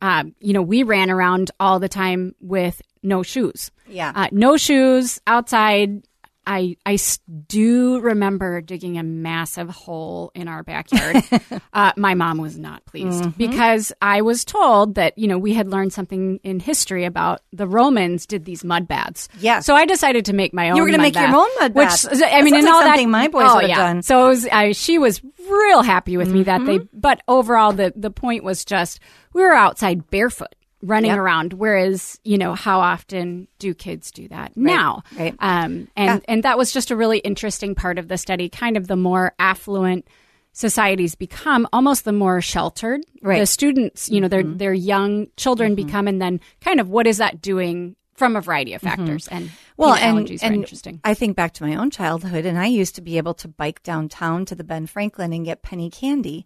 um, 0.01 0.35
you 0.41 0.55
know, 0.55 0.63
we 0.63 0.85
ran 0.85 1.11
around 1.11 1.51
all 1.61 1.79
the 1.79 1.89
time 1.89 2.35
with 2.41 2.81
no 3.03 3.23
shoes. 3.23 3.71
Yeah. 3.87 4.13
Uh, 4.15 4.29
no 4.33 4.57
shoes 4.57 5.21
outside. 5.27 6.03
I 6.51 6.77
I 6.85 6.99
do 7.47 8.01
remember 8.01 8.61
digging 8.61 8.99
a 8.99 9.05
massive 9.05 9.71
hole 9.71 10.33
in 10.35 10.49
our 10.49 10.65
backyard. 10.65 11.23
uh, 11.73 11.93
my 11.97 12.15
mom 12.15 12.39
was 12.39 12.59
not 12.59 12.85
pleased 12.85 13.01
Mm-hmm. 13.11 13.31
because 13.31 13.93
I 14.03 14.23
was 14.23 14.45
told 14.45 14.97
that 14.97 15.17
you 15.17 15.29
know 15.29 15.39
we 15.39 15.55
had 15.55 15.69
learned 15.69 15.93
something 15.93 16.41
in 16.43 16.59
history 16.59 17.05
about 17.05 17.41
the 17.53 17.69
Romans 17.69 18.27
did 18.27 18.45
these 18.45 18.65
mud 18.65 18.89
baths. 18.89 19.29
Yeah. 19.39 19.61
So 19.61 19.77
I 19.77 19.87
decided 19.87 20.25
to 20.25 20.33
make 20.33 20.53
my 20.53 20.71
own. 20.71 20.77
You 20.77 20.83
were 20.83 20.89
gonna 20.89 20.99
mud 20.99 21.15
make 21.15 21.15
your 21.15 21.27
own 21.27 21.49
mud 21.61 21.75
bath. 21.75 22.11
Which 22.11 22.21
I 22.23 22.43
mean, 22.43 22.57
and 22.57 22.65
like 22.65 22.75
all 22.75 22.83
something 22.83 23.07
that. 23.07 23.13
my 23.13 23.29
boys 23.29 23.47
oh, 23.47 23.55
would 23.55 23.63
have 23.63 23.71
yeah. 23.71 23.77
done. 23.77 24.03
So 24.03 24.27
it 24.27 24.29
was, 24.29 24.47
I, 24.47 24.73
she 24.73 24.99
was 24.99 25.23
real 25.49 25.83
happy 25.83 26.17
with 26.17 26.29
me 26.31 26.43
that 26.45 26.65
they. 26.67 26.81
Mm-hmm. 26.81 26.99
But 26.99 27.23
overall, 27.29 27.73
the 27.73 27.93
the 27.95 28.11
point 28.11 28.43
was 28.43 28.65
just 28.65 28.99
we 29.33 29.43
were 29.43 29.55
outside 29.55 30.11
barefoot 30.11 30.55
running 30.83 31.11
Yep. 31.11 31.19
around. 31.19 31.53
Whereas, 31.55 32.19
you 32.25 32.39
know, 32.39 32.55
how 32.55 32.81
often 32.81 33.49
do 33.59 33.75
kids 33.75 34.11
do 34.11 34.29
that 34.29 34.57
now? 34.57 35.03
right. 35.19 35.35
Um, 35.39 35.89
and 35.97 36.23
and 36.27 36.43
that 36.45 36.57
was 36.59 36.73
just 36.73 36.91
a 36.91 36.97
really 36.97 37.19
interesting 37.19 37.75
part 37.75 37.99
of 37.99 38.09
the 38.09 38.17
study. 38.19 38.49
Kind 38.49 38.77
of 38.77 38.87
the 38.87 38.97
more 38.97 39.33
affluent 39.39 40.07
societies 40.53 41.15
become, 41.15 41.69
almost 41.73 42.05
the 42.05 42.13
more 42.13 42.41
sheltered 42.41 43.03
Right. 43.23 43.35
Mm-hmm. 43.35 43.41
the 43.43 43.47
students. 43.47 44.09
You 44.11 44.21
know, 44.21 44.29
their 44.29 44.43
their 44.43 44.75
young 44.75 45.27
children 45.37 45.75
become, 45.75 46.09
and 46.09 46.21
then 46.21 46.41
kind 46.61 46.81
of 46.81 46.89
what 46.89 47.07
is 47.07 47.19
that 47.19 47.41
doing 47.41 47.95
from 48.21 48.37
a 48.37 48.41
variety 48.43 48.75
of 48.75 48.83
factors? 48.83 49.27
And 49.29 49.47
Mm-hmm. 49.47 49.83
Well, 49.83 49.95
the 49.95 50.03
and, 50.03 50.31
are 50.31 50.47
and 50.47 50.55
interesting. 50.57 51.01
I 51.03 51.15
think 51.15 51.37
back 51.37 51.55
to 51.55 51.65
my 51.65 51.75
own 51.75 51.91
childhood, 51.91 52.45
and 52.45 52.59
I 52.59 52.67
used 52.67 52.97
to 52.97 53.01
be 53.01 53.17
able 53.17 53.33
to 53.35 53.49
bike 53.49 53.83
downtown 53.83 54.45
to 54.45 54.55
the 54.55 54.63
Ben 54.63 54.87
Franklin 54.87 55.33
and 55.33 55.43
get 55.43 55.63
penny 55.63 55.89
candy. 55.89 56.45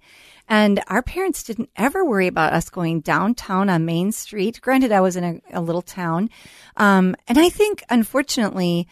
And 0.49 0.81
our 0.87 1.03
parents 1.03 1.43
didn't 1.43 1.71
ever 1.75 2.05
worry 2.05 2.29
about 2.29 2.53
us 2.53 2.71
going 2.71 3.01
downtown 3.01 3.69
on 3.69 3.85
Main 3.85 4.13
Street. 4.13 4.61
Granted, 4.61 4.93
I 4.93 5.01
was 5.01 5.17
in 5.17 5.25
a, 5.25 5.59
a 5.59 5.61
little 5.61 5.83
town. 5.83 6.31
Um, 6.77 7.17
and 7.27 7.37
I 7.37 7.49
think, 7.49 7.83
unfortunately, 7.91 8.87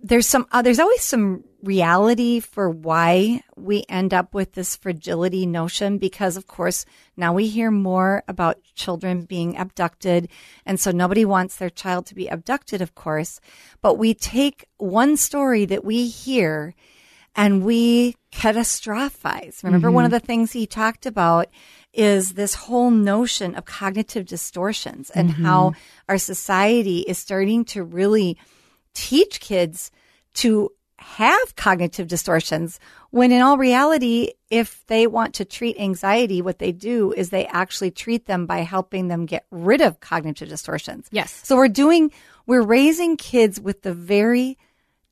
there's 0.00 0.28
some 0.28 0.46
uh, 0.52 0.62
there's 0.62 0.78
always 0.78 1.02
some 1.02 1.42
reality 1.66 2.40
for 2.40 2.70
why 2.70 3.42
we 3.56 3.84
end 3.88 4.14
up 4.14 4.32
with 4.32 4.52
this 4.52 4.76
fragility 4.76 5.44
notion 5.44 5.98
because 5.98 6.36
of 6.36 6.46
course 6.46 6.86
now 7.16 7.32
we 7.32 7.48
hear 7.48 7.70
more 7.70 8.22
about 8.28 8.62
children 8.74 9.24
being 9.24 9.56
abducted. 9.56 10.28
And 10.64 10.78
so 10.78 10.90
nobody 10.90 11.24
wants 11.24 11.56
their 11.56 11.70
child 11.70 12.06
to 12.06 12.14
be 12.14 12.28
abducted 12.28 12.80
of 12.80 12.94
course. 12.94 13.40
But 13.82 13.98
we 13.98 14.14
take 14.14 14.66
one 14.78 15.16
story 15.16 15.64
that 15.66 15.84
we 15.84 16.06
hear 16.06 16.74
and 17.34 17.64
we 17.64 18.16
catastrophize. 18.32 19.62
Remember 19.62 19.90
one 19.90 20.04
mm-hmm. 20.04 20.14
of 20.14 20.22
the 20.22 20.26
things 20.26 20.52
he 20.52 20.66
talked 20.66 21.04
about 21.04 21.48
is 21.92 22.32
this 22.32 22.54
whole 22.54 22.90
notion 22.90 23.54
of 23.54 23.64
cognitive 23.64 24.26
distortions 24.26 25.10
and 25.10 25.30
mm-hmm. 25.30 25.44
how 25.44 25.72
our 26.08 26.18
society 26.18 27.00
is 27.00 27.18
starting 27.18 27.64
to 27.64 27.82
really 27.82 28.38
teach 28.94 29.40
kids 29.40 29.90
to 30.34 30.70
have 30.98 31.56
cognitive 31.56 32.08
distortions 32.08 32.80
when 33.10 33.30
in 33.32 33.42
all 33.42 33.58
reality 33.58 34.30
if 34.50 34.84
they 34.86 35.06
want 35.06 35.34
to 35.34 35.44
treat 35.44 35.78
anxiety 35.78 36.40
what 36.40 36.58
they 36.58 36.72
do 36.72 37.12
is 37.12 37.28
they 37.30 37.46
actually 37.46 37.90
treat 37.90 38.26
them 38.26 38.46
by 38.46 38.58
helping 38.60 39.08
them 39.08 39.26
get 39.26 39.44
rid 39.50 39.80
of 39.80 40.00
cognitive 40.00 40.48
distortions 40.48 41.06
Yes. 41.10 41.38
so 41.44 41.54
we're 41.56 41.68
doing 41.68 42.10
we're 42.46 42.62
raising 42.62 43.16
kids 43.16 43.60
with 43.60 43.82
the 43.82 43.92
very 43.92 44.56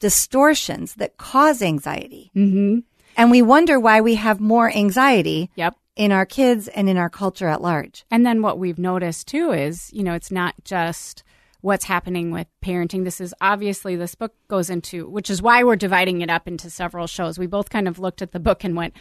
distortions 0.00 0.94
that 0.96 1.16
cause 1.16 1.62
anxiety 1.62 2.30
mm-hmm. 2.36 2.80
and 3.16 3.30
we 3.30 3.42
wonder 3.42 3.80
why 3.80 4.00
we 4.00 4.14
have 4.16 4.40
more 4.40 4.70
anxiety 4.70 5.50
Yep. 5.56 5.76
in 5.96 6.12
our 6.12 6.26
kids 6.26 6.68
and 6.68 6.88
in 6.88 6.96
our 6.96 7.08
culture 7.10 7.48
at 7.48 7.62
large 7.62 8.04
And 8.10 8.24
then 8.26 8.42
what 8.42 8.58
we've 8.58 8.78
noticed 8.78 9.28
too 9.28 9.52
is, 9.52 9.90
you 9.92 10.02
know, 10.02 10.14
it's 10.14 10.30
not 10.30 10.54
just 10.64 11.24
what's 11.64 11.86
happening 11.86 12.30
with 12.30 12.46
parenting. 12.62 13.04
This 13.04 13.22
is 13.22 13.34
obviously 13.40 13.96
this 13.96 14.14
book 14.14 14.34
goes 14.48 14.68
into, 14.68 15.08
which 15.08 15.30
is 15.30 15.40
why 15.40 15.64
we're 15.64 15.76
dividing 15.76 16.20
it 16.20 16.28
up 16.28 16.46
into 16.46 16.68
several 16.68 17.06
shows. 17.06 17.38
We 17.38 17.46
both 17.46 17.70
kind 17.70 17.88
of 17.88 17.98
looked 17.98 18.20
at 18.20 18.32
the 18.32 18.38
book 18.38 18.64
and 18.64 18.76
went, 18.76 18.92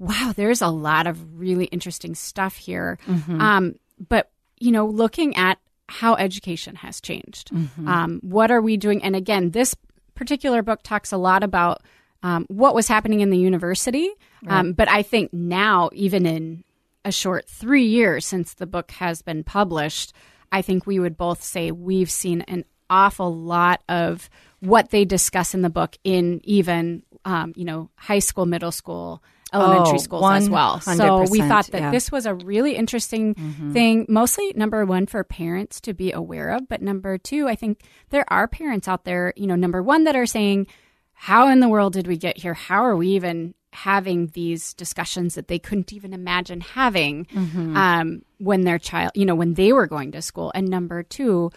wow, 0.00 0.32
there's 0.34 0.60
a 0.60 0.66
lot 0.66 1.06
of 1.06 1.38
really 1.38 1.66
interesting 1.66 2.16
stuff 2.16 2.56
here. 2.56 2.98
Um, 3.40 3.76
but, 4.08 4.32
you 4.58 4.72
know, 4.72 4.84
looking 4.84 5.36
at 5.36 5.58
how 5.88 6.16
education 6.16 6.74
has 6.74 7.00
changed. 7.00 7.52
Um, 7.86 8.18
what 8.24 8.50
are 8.50 8.60
we 8.60 8.76
doing? 8.76 9.00
And 9.04 9.14
again, 9.14 9.52
this 9.52 9.76
particular 10.16 10.60
book 10.60 10.82
talks 10.82 11.12
a 11.12 11.16
lot 11.16 11.44
about 11.44 11.84
um, 12.24 12.46
what 12.48 12.74
was 12.74 12.88
happening 12.88 13.20
in 13.20 13.30
the 13.30 13.38
university. 13.38 14.10
Um, 14.48 14.72
but 14.72 14.88
I 14.88 15.02
think 15.02 15.32
now, 15.32 15.88
even 15.92 16.26
in 16.26 16.64
a 17.04 17.12
short 17.12 17.48
three 17.48 17.84
years 17.86 18.26
since 18.26 18.54
the 18.54 18.66
book 18.66 18.90
has 18.90 19.22
been 19.22 19.44
published, 19.44 20.12
I 20.52 20.62
think 20.62 20.86
we 20.86 21.00
would 21.00 21.16
both 21.16 21.42
say 21.42 21.72
we've 21.72 22.10
seen 22.10 22.42
an 22.42 22.64
awful 22.90 23.34
lot 23.34 23.82
of 23.88 24.28
what 24.60 24.90
they 24.90 25.04
discuss 25.04 25.54
in 25.54 25.62
the 25.62 25.70
book 25.70 25.96
in 26.04 26.40
even, 26.44 27.02
um, 27.24 27.54
you 27.56 27.64
know, 27.64 27.90
high 27.96 28.18
school, 28.20 28.46
middle 28.46 28.70
school, 28.70 29.22
elementary 29.52 29.98
Oh, 29.98 30.02
schools 30.02 30.30
as 30.32 30.50
well. 30.50 30.80
So 30.80 31.24
we 31.30 31.40
thought 31.40 31.66
that 31.68 31.80
yeah. 31.80 31.90
this 31.90 32.12
was 32.12 32.26
a 32.26 32.34
really 32.34 32.76
interesting 32.76 33.34
thing, 33.72 34.06
mostly 34.08 34.52
number 34.54 34.84
one 34.84 35.06
for 35.06 35.24
parents 35.24 35.80
to 35.82 35.94
be 35.94 36.12
aware 36.12 36.50
of, 36.50 36.68
but 36.68 36.82
number 36.82 37.18
two, 37.18 37.48
I 37.48 37.54
think 37.54 37.82
there 38.10 38.24
are 38.28 38.46
parents 38.46 38.88
out 38.88 39.04
there, 39.04 39.32
you 39.36 39.46
know, 39.46 39.56
number 39.56 39.82
one 39.82 40.04
that 40.04 40.16
are 40.16 40.26
saying, 40.26 40.66
how 41.12 41.48
in 41.48 41.60
the 41.60 41.68
world 41.68 41.92
did 41.92 42.06
we 42.06 42.16
get 42.16 42.38
here? 42.38 42.54
How 42.54 42.84
are 42.84 42.96
we 42.96 43.08
even 43.08 43.54
having 43.72 44.28
these 44.28 44.74
discussions 44.74 45.34
that 45.34 45.48
they 45.48 45.58
couldn't 45.58 45.92
even 45.92 46.12
imagine 46.12 46.60
having 46.60 47.24
mm-hmm. 47.26 47.76
um, 47.76 48.22
when 48.38 48.62
their 48.62 48.78
child, 48.78 49.12
you 49.14 49.24
know, 49.24 49.34
when 49.34 49.54
they 49.54 49.72
were 49.72 49.86
going 49.86 50.12
to 50.12 50.22
school? 50.22 50.52
And 50.54 50.68
number 50.68 51.02
two, 51.02 51.50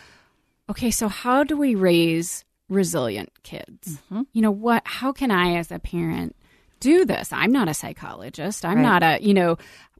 okay, 0.70 0.92
so 0.92 1.08
how 1.08 1.44
do 1.44 1.58
we 1.58 1.76
raise 1.76 2.46
resilient 2.70 3.32
kids? 3.44 4.00
Mm-hmm. 4.06 4.22
You 4.34 4.42
know, 4.42 4.52
what, 4.52 4.84
how 4.86 5.12
can 5.12 5.30
I 5.30 5.58
as 5.58 5.72
a 5.72 5.80
parent 5.80 6.36
do 6.80 7.06
this? 7.06 7.32
I'm 7.32 7.52
not 7.52 7.68
a 7.68 7.74
psychologist. 7.74 8.66
I'm 8.66 8.78
Right. 8.78 8.82
not 8.82 9.04
a, 9.04 9.24
you 9.24 9.34
know, 9.34 9.58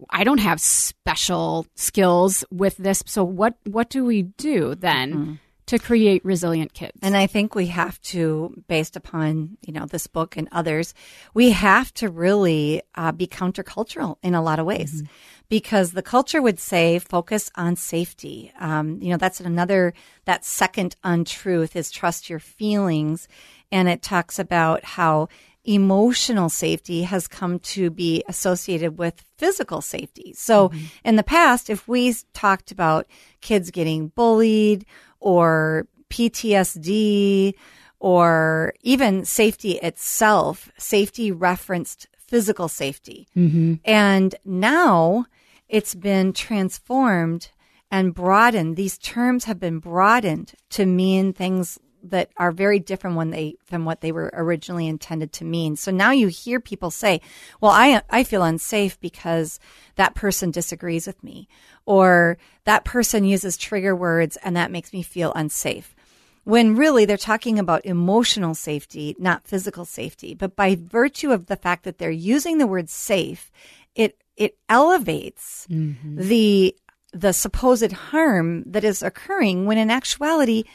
I 0.10 0.24
don't 0.24 0.40
have 0.40 0.60
special 0.60 1.66
skills 1.76 2.44
with 2.52 2.78
this. 2.78 3.04
So 3.06 3.24
what, 3.24 3.56
what 3.66 3.90
do 3.90 4.04
we 4.04 4.24
do 4.24 4.76
then 4.76 5.14
mm-hmm. 5.14 5.34
To 5.68 5.80
create 5.80 6.24
resilient 6.24 6.74
kids? 6.74 7.00
And 7.02 7.18
I 7.18 7.28
think 7.28 7.56
we 7.56 7.68
have 7.68 8.00
to, 8.04 8.64
based 8.68 8.96
upon 8.96 9.58
you 9.62 9.74
know 9.74 9.86
this 9.86 10.08
book 10.08 10.38
and 10.38 10.48
others, 10.52 10.94
we 11.34 11.52
have 11.52 11.94
to 11.96 12.10
really 12.10 12.82
uh, 12.96 13.12
be 13.12 13.28
countercultural 13.28 14.18
in 14.22 14.36
a 14.36 14.44
lot 14.44 14.60
of 14.60 14.66
ways, 14.66 15.04
because 15.50 15.92
the 15.92 16.02
culture 16.02 16.42
would 16.42 16.60
say 16.60 17.00
focus 17.00 17.52
on 17.56 17.76
safety. 17.76 18.52
Um, 18.60 19.00
you 19.02 19.10
know 19.10 19.18
that's 19.18 19.40
another 19.40 19.94
that 20.26 20.46
second 20.46 20.96
untruth 21.04 21.76
is 21.76 21.92
trust 21.92 22.30
your 22.30 22.40
feelings, 22.40 23.28
and 23.72 23.90
it 23.90 24.02
talks 24.02 24.40
about 24.40 24.84
how 24.84 25.30
emotional 25.68 26.48
safety 26.48 27.02
has 27.02 27.28
come 27.28 27.58
to 27.58 27.90
be 27.90 28.24
associated 28.28 29.00
with 29.00 29.24
physical 29.38 29.82
safety. 29.82 30.32
So 30.38 30.72
in 31.04 31.16
the 31.16 31.24
past, 31.24 31.72
if 31.72 31.88
we 31.88 32.14
talked 32.34 32.72
about 32.72 33.08
kids 33.42 33.72
getting 33.72 34.10
bullied 34.10 34.86
or 35.26 35.88
PTSD 36.10 37.56
or 38.00 38.74
even 38.82 39.26
safety 39.26 39.74
itself, 39.80 40.72
safety 40.78 41.32
referenced 41.32 42.08
physical 42.18 42.68
safety. 42.68 43.28
Mm-hmm. 43.36 43.76
And 43.84 44.36
now 44.46 45.26
it's 45.68 45.96
been 45.96 46.32
transformed 46.32 47.50
and 47.90 48.14
broadened. 48.14 48.76
These 48.76 49.00
terms 49.00 49.46
have 49.46 49.60
been 49.60 49.80
broadened 49.80 50.54
to 50.72 50.86
mean 50.86 51.34
things 51.34 51.80
that 52.10 52.30
are 52.38 52.52
very 52.52 52.80
different 52.80 53.16
when 53.16 53.32
they 53.32 53.56
than 53.70 53.86
what 53.86 54.02
they 54.02 54.12
were 54.12 54.32
originally 54.34 54.88
intended 54.88 55.32
to 55.34 55.46
mean. 55.46 55.76
So 55.76 55.92
now 55.92 56.12
you 56.12 56.28
hear 56.28 56.60
people 56.60 56.92
say, 56.92 57.22
"Well, 57.62 57.72
I 57.72 58.02
I 58.10 58.24
feel 58.24 58.44
unsafe 58.44 59.00
because 59.00 59.60
that 59.96 60.16
person 60.16 60.52
disagrees 60.52 61.08
with 61.08 61.24
me 61.24 61.48
or 61.86 62.38
that 62.66 62.86
person 62.86 63.24
uses 63.24 63.58
trigger 63.58 63.96
words 63.96 64.38
and 64.44 64.56
that 64.56 64.72
makes 64.72 64.94
me 64.94 65.04
feel 65.04 65.34
unsafe." 65.36 65.96
When 66.44 66.76
really 66.76 67.06
they're 67.06 67.18
talking 67.18 67.58
about 67.58 67.86
emotional 67.86 68.54
safety, 68.54 69.16
not 69.18 69.48
physical 69.48 69.84
safety. 69.84 70.36
But 70.36 70.56
by 70.56 70.76
virtue 70.80 71.32
of 71.32 71.48
the 71.48 71.56
fact 71.56 71.84
that 71.86 71.98
they're 71.98 72.12
using 72.12 72.60
the 72.60 72.68
word 72.68 72.90
safe, 72.90 73.52
it 73.96 74.22
it 74.38 74.58
elevates 74.70 75.68
mm-hmm. 75.70 76.18
the 76.18 76.76
the 77.14 77.32
supposed 77.32 77.92
harm 77.94 78.64
that 78.66 78.84
is 78.84 79.02
occurring 79.02 79.66
when 79.66 79.78
in 79.78 79.90
actuality 79.90 80.66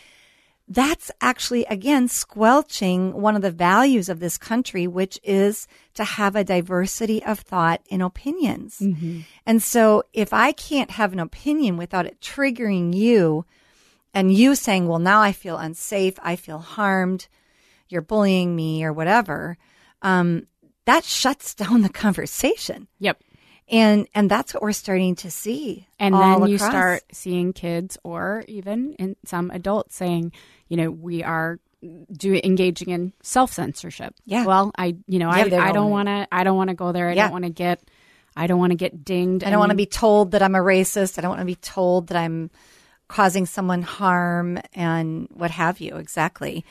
that's 0.70 1.10
actually 1.20 1.64
again 1.64 2.08
squelching 2.08 3.12
one 3.20 3.36
of 3.36 3.42
the 3.42 3.50
values 3.50 4.08
of 4.08 4.20
this 4.20 4.38
country 4.38 4.86
which 4.86 5.18
is 5.22 5.66
to 5.94 6.04
have 6.04 6.36
a 6.36 6.44
diversity 6.44 7.22
of 7.24 7.40
thought 7.40 7.82
and 7.90 8.02
opinions. 8.02 8.80
And 9.44 9.62
so 9.62 10.04
if 10.12 10.32
i 10.32 10.52
can't 10.52 10.92
have 10.92 11.12
an 11.12 11.20
opinion 11.20 11.76
without 11.76 12.06
it 12.06 12.20
triggering 12.20 12.94
you 12.94 13.44
and 14.14 14.32
you 14.32 14.54
saying 14.54 14.86
well 14.86 14.98
now 15.00 15.20
i 15.20 15.32
feel 15.32 15.58
unsafe 15.58 16.14
i 16.22 16.36
feel 16.36 16.58
harmed 16.58 17.28
you're 17.88 18.00
bullying 18.00 18.54
me 18.54 18.84
or 18.84 18.92
whatever 18.92 19.58
um, 20.02 20.46
that 20.86 21.04
shuts 21.04 21.54
down 21.62 21.82
the 21.82 21.88
conversation. 21.88 22.88
Yep. 22.98 23.22
And 23.70 24.06
and 24.14 24.30
that's 24.30 24.52
what 24.52 24.62
we're 24.62 24.72
starting 24.72 25.14
to 25.16 25.30
see 25.30 25.86
And 25.98 26.14
then 26.14 26.46
you 26.46 26.58
start 26.58 27.02
seeing 27.12 27.52
kids 27.52 27.96
or 28.02 28.44
even 28.48 28.94
in 28.94 29.16
some 29.24 29.50
adults 29.50 29.94
saying, 29.96 30.32
you 30.68 30.76
know, 30.76 30.90
we 30.90 31.22
are 31.22 31.58
do 32.12 32.38
engaging 32.44 32.90
in 32.90 33.12
self 33.22 33.52
censorship. 33.52 34.14
Yeah. 34.26 34.44
Well, 34.44 34.72
I 34.76 34.96
you 35.06 35.18
know 35.18 35.28
Yeah, 35.30 35.56
I, 35.56 35.70
I 35.70 35.72
don't 35.72 35.90
want 35.90 36.08
to 36.08 36.28
I 36.30 36.44
don't 36.44 36.56
want 36.56 36.68
to 36.68 36.74
go 36.76 36.92
there. 36.92 37.08
I 37.08 37.14
Yeah. 37.14 37.24
don't 37.24 37.32
want 37.32 37.44
to 37.44 37.50
get 37.50 37.80
I 38.36 38.46
don't 38.46 38.58
want 38.58 38.72
to 38.72 38.76
get 38.76 39.04
dinged. 39.04 39.44
I 39.44 39.50
don't 39.50 39.58
want 39.58 39.70
to 39.70 39.76
be 39.76 39.86
told 39.86 40.32
that 40.32 40.42
I'm 40.42 40.54
a 40.54 40.58
racist. 40.60 41.18
I 41.18 41.22
don't 41.22 41.30
want 41.30 41.40
to 41.40 41.46
be 41.46 41.56
told 41.56 42.08
that 42.08 42.16
I'm 42.16 42.50
causing 43.08 43.44
someone 43.46 43.82
harm 43.82 44.58
and 44.72 45.28
what 45.32 45.50
have 45.50 45.80
you. 45.80 45.96
Exactly. 45.96 46.64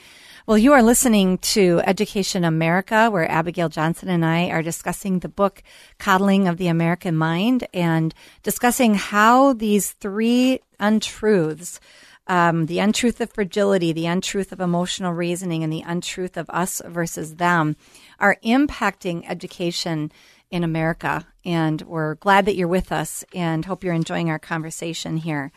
Well, 0.49 0.57
you 0.57 0.73
are 0.73 0.81
listening 0.81 1.37
to 1.53 1.79
Education 1.85 2.43
America, 2.43 3.11
where 3.11 3.29
Abigail 3.29 3.69
Johnson 3.69 4.09
and 4.09 4.25
I 4.25 4.49
are 4.49 4.63
discussing 4.63 5.19
the 5.19 5.29
book 5.29 5.61
Coddling 5.99 6.47
of 6.47 6.57
the 6.57 6.69
American 6.69 7.15
Mind 7.15 7.67
and 7.71 8.15
discussing 8.41 8.95
how 8.95 9.53
these 9.53 9.91
three 9.91 10.61
untruths 10.79 11.79
um, 12.25 12.65
the 12.65 12.79
untruth 12.79 13.21
of 13.21 13.31
fragility, 13.31 13.93
the 13.93 14.07
untruth 14.07 14.51
of 14.51 14.59
emotional 14.59 15.13
reasoning, 15.13 15.63
and 15.63 15.71
the 15.71 15.83
untruth 15.85 16.35
of 16.35 16.49
us 16.49 16.81
versus 16.83 17.35
them 17.35 17.75
are 18.19 18.37
impacting 18.43 19.29
education 19.29 20.11
in 20.49 20.63
America. 20.63 21.27
And 21.45 21.83
we're 21.83 22.15
glad 22.15 22.47
that 22.47 22.55
you're 22.55 22.67
with 22.67 22.91
us 22.91 23.23
and 23.35 23.65
hope 23.65 23.83
you're 23.83 23.93
enjoying 23.93 24.31
our 24.31 24.39
conversation 24.39 25.17
here. 25.17 25.51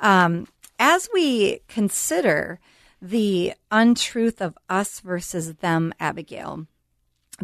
Um, 0.00 0.48
as 0.80 1.08
we 1.14 1.60
consider 1.68 2.58
the 3.04 3.52
untruth 3.70 4.40
of 4.40 4.56
us 4.70 5.00
versus 5.00 5.56
them, 5.56 5.92
Abigail, 6.00 6.66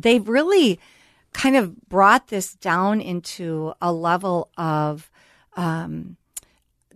they've 0.00 0.26
really 0.26 0.81
kind 1.35 1.55
of 1.55 1.87
brought 1.87 2.29
this 2.29 2.55
down 2.55 3.02
into 3.02 3.75
a 3.81 3.93
level 3.93 4.49
of 4.57 5.11
um, 5.59 6.17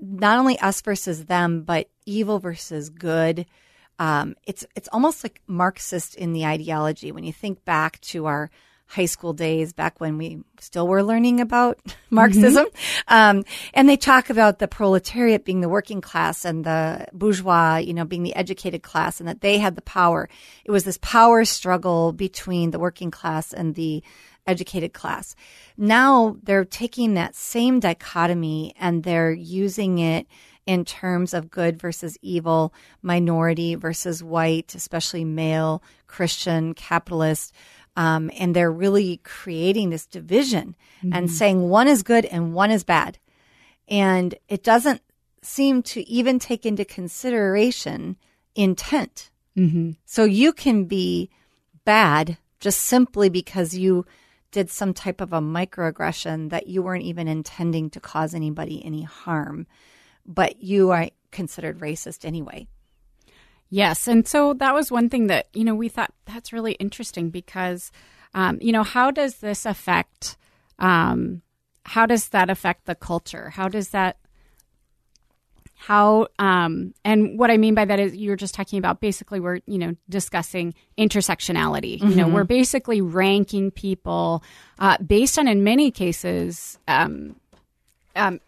not 0.00 0.38
only 0.38 0.58
us 0.60 0.80
versus 0.80 1.26
them, 1.26 1.60
but 1.60 1.90
evil 2.06 2.38
versus 2.38 2.88
good. 2.88 3.44
Um, 3.98 4.34
it's 4.46 4.64
it's 4.74 4.88
almost 4.92 5.22
like 5.22 5.42
Marxist 5.46 6.14
in 6.14 6.32
the 6.32 6.46
ideology. 6.46 7.12
When 7.12 7.24
you 7.24 7.34
think 7.34 7.66
back 7.66 8.00
to 8.00 8.24
our 8.24 8.50
high 8.86 9.06
school 9.06 9.32
days, 9.32 9.72
back 9.72 10.00
when 10.00 10.18
we 10.18 10.42
still 10.60 10.86
were 10.86 11.02
learning 11.02 11.40
about 11.40 11.78
Marxism, 12.10 12.66
um, 13.08 13.44
and 13.72 13.88
they 13.88 13.96
talk 13.96 14.30
about 14.30 14.58
the 14.58 14.68
proletariat 14.68 15.44
being 15.44 15.60
the 15.60 15.68
working 15.68 16.00
class 16.00 16.44
and 16.44 16.64
the 16.64 17.06
bourgeois, 17.12 17.76
you 17.76 17.94
know, 17.94 18.04
being 18.04 18.22
the 18.22 18.36
educated 18.36 18.82
class, 18.82 19.20
and 19.20 19.28
that 19.28 19.40
they 19.40 19.58
had 19.58 19.74
the 19.74 19.82
power. 19.82 20.28
It 20.64 20.70
was 20.70 20.84
this 20.84 20.98
power 21.02 21.44
struggle 21.44 22.12
between 22.12 22.70
the 22.70 22.78
working 22.78 23.10
class 23.10 23.52
and 23.52 23.74
the 23.74 24.02
educated 24.46 24.92
class. 24.92 25.34
Now 25.76 26.36
they're 26.42 26.64
taking 26.64 27.14
that 27.14 27.34
same 27.34 27.80
dichotomy 27.80 28.74
and 28.78 29.02
they're 29.02 29.32
using 29.32 29.98
it 29.98 30.26
in 30.66 30.84
terms 30.84 31.34
of 31.34 31.50
good 31.50 31.78
versus 31.78 32.16
evil, 32.22 32.72
minority 33.02 33.74
versus 33.74 34.22
white, 34.22 34.74
especially 34.74 35.24
male, 35.24 35.82
Christian, 36.06 36.74
capitalist. 36.74 37.52
Um, 37.96 38.30
and 38.36 38.56
they're 38.56 38.72
really 38.72 39.18
creating 39.18 39.90
this 39.90 40.06
division 40.06 40.74
and 41.12 41.30
saying 41.30 41.68
one 41.68 41.86
is 41.86 42.02
good 42.02 42.24
and 42.24 42.52
one 42.52 42.72
is 42.72 42.82
bad. 42.82 43.18
And 43.88 44.34
it 44.48 44.64
doesn't 44.64 45.00
seem 45.42 45.82
to 45.82 46.08
even 46.08 46.38
take 46.38 46.66
into 46.66 46.84
consideration 46.84 48.16
intent. 48.54 49.30
Mm-hmm. 49.56 49.92
So 50.06 50.24
you 50.24 50.52
can 50.52 50.84
be 50.84 51.30
bad 51.84 52.38
just 52.60 52.80
simply 52.80 53.28
because 53.28 53.76
you 53.76 54.06
did 54.50 54.70
some 54.70 54.94
type 54.94 55.20
of 55.20 55.32
a 55.32 55.40
microaggression 55.40 56.50
that 56.50 56.66
you 56.66 56.82
weren't 56.82 57.04
even 57.04 57.28
intending 57.28 57.90
to 57.90 58.00
cause 58.00 58.34
anybody 58.34 58.84
any 58.84 59.02
harm, 59.02 59.66
but 60.24 60.62
you 60.62 60.90
are 60.90 61.10
considered 61.30 61.80
racist 61.80 62.24
anyway. 62.24 62.66
Yes. 63.70 64.06
And 64.06 64.26
so 64.26 64.54
that 64.54 64.74
was 64.74 64.90
one 64.90 65.08
thing 65.08 65.26
that, 65.26 65.48
you 65.52 65.64
know, 65.64 65.74
we 65.74 65.88
thought 65.88 66.12
that's 66.26 66.52
really 66.52 66.72
interesting 66.72 67.30
because, 67.30 67.90
um, 68.32 68.58
you 68.60 68.72
know, 68.72 68.84
how 68.84 69.10
does 69.10 69.36
this 69.36 69.66
affect, 69.66 70.36
um, 70.78 71.42
how 71.84 72.06
does 72.06 72.28
that 72.28 72.50
affect 72.50 72.86
the 72.86 72.94
culture? 72.94 73.50
How 73.50 73.68
does 73.68 73.88
that, 73.88 74.16
how, 75.76 76.28
um, 76.38 76.94
and 77.04 77.38
what 77.38 77.50
I 77.50 77.56
mean 77.56 77.74
by 77.74 77.84
that 77.84 77.98
is 77.98 78.14
you're 78.14 78.36
just 78.36 78.54
talking 78.54 78.78
about 78.78 79.00
basically 79.00 79.40
we're, 79.40 79.60
you 79.66 79.78
know, 79.78 79.96
discussing 80.08 80.72
intersectionality. 80.96 82.00
You 82.00 82.14
know, 82.14 82.28
we're 82.28 82.44
basically 82.44 83.00
ranking 83.00 83.70
people 83.70 84.42
uh, 84.78 84.98
based 84.98 85.38
on, 85.38 85.46
in 85.48 85.62
many 85.64 85.90
cases, 85.90 86.78
um, 86.88 87.36
um, 88.16 88.40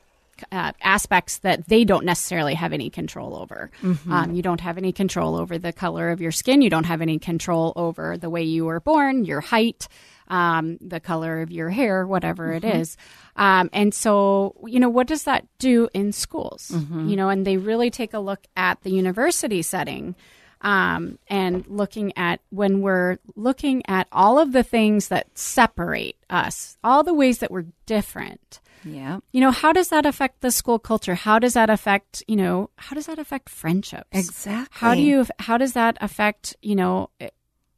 uh, 0.52 0.72
aspects 0.82 1.38
that 1.38 1.68
they 1.68 1.84
don't 1.84 2.04
necessarily 2.04 2.54
have 2.54 2.72
any 2.72 2.90
control 2.90 3.36
over. 3.36 3.70
Um, 4.12 4.34
you 4.34 4.42
don't 4.42 4.60
have 4.60 4.78
any 4.78 4.92
control 4.92 5.36
over 5.36 5.58
the 5.58 5.72
color 5.72 6.10
of 6.10 6.20
your 6.20 6.32
skin. 6.32 6.62
You 6.62 6.70
don't 6.70 6.84
have 6.86 7.00
any 7.02 7.18
control 7.18 7.72
over 7.76 8.16
the 8.16 8.30
way 8.30 8.42
you 8.42 8.64
were 8.64 8.80
born, 8.80 9.24
your 9.24 9.40
height, 9.40 9.88
um, 10.28 10.78
the 10.80 10.98
color 11.00 11.40
of 11.42 11.50
your 11.50 11.70
hair, 11.70 12.06
whatever 12.06 12.52
it 12.52 12.64
is. 12.64 12.96
Um, 13.36 13.70
and 13.72 13.94
so, 13.94 14.54
you 14.66 14.80
know, 14.80 14.88
what 14.88 15.06
does 15.06 15.24
that 15.24 15.46
do 15.58 15.88
in 15.94 16.12
schools? 16.12 16.70
You 17.08 17.16
know, 17.16 17.28
and 17.28 17.46
they 17.46 17.56
really 17.56 17.90
take 17.90 18.12
a 18.14 18.18
look 18.18 18.46
at 18.56 18.82
the 18.82 18.90
university 18.90 19.62
setting. 19.62 20.14
Um, 20.62 21.18
and 21.28 21.66
looking 21.68 22.16
at 22.16 22.40
when 22.48 22.80
we're 22.80 23.18
looking 23.36 23.82
at 23.88 24.08
all 24.10 24.38
of 24.38 24.52
the 24.52 24.62
things 24.62 25.08
that 25.08 25.26
separate 25.38 26.16
us, 26.30 26.78
all 26.82 27.04
the 27.04 27.12
ways 27.14 27.38
that 27.38 27.50
we're 27.50 27.66
different, 27.84 28.60
Yeah. 28.84 29.18
you 29.32 29.40
know 29.40 29.50
how 29.50 29.72
does 29.72 29.88
that 29.88 30.06
affect 30.06 30.40
the 30.40 30.50
school 30.50 30.78
culture 30.78 31.14
how 31.14 31.38
does 31.38 31.54
that 31.54 31.70
affect 31.70 32.22
you 32.28 32.36
know 32.36 32.70
how 32.76 32.94
does 32.94 33.06
that 33.06 33.18
affect 33.18 33.48
friendships 33.48 34.06
Exactly. 34.12 34.66
how 34.70 34.94
do 34.94 35.00
you 35.00 35.26
how 35.38 35.58
does 35.58 35.72
that 35.72 35.96
affect 36.00 36.56
you 36.62 36.74
know 36.76 37.10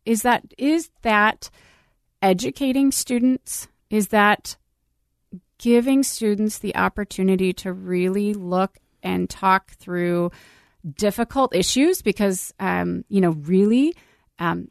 is 0.04 0.22
that 0.22 0.42
is 0.58 0.90
that 1.02 1.50
educating 2.22 2.90
students 2.92 3.68
is 3.90 4.08
that 4.08 4.56
giving 5.58 6.02
students 6.02 6.58
the 6.58 6.74
opportunity 6.76 7.52
to 7.52 7.72
really 7.72 8.34
look 8.34 8.78
and 9.02 9.28
talk 9.28 9.72
through 9.72 10.30
difficult 10.96 11.54
issues 11.54 12.02
because 12.02 12.52
um, 12.60 13.04
you 13.08 13.20
know 13.20 13.30
really 13.30 13.94
um, 14.38 14.68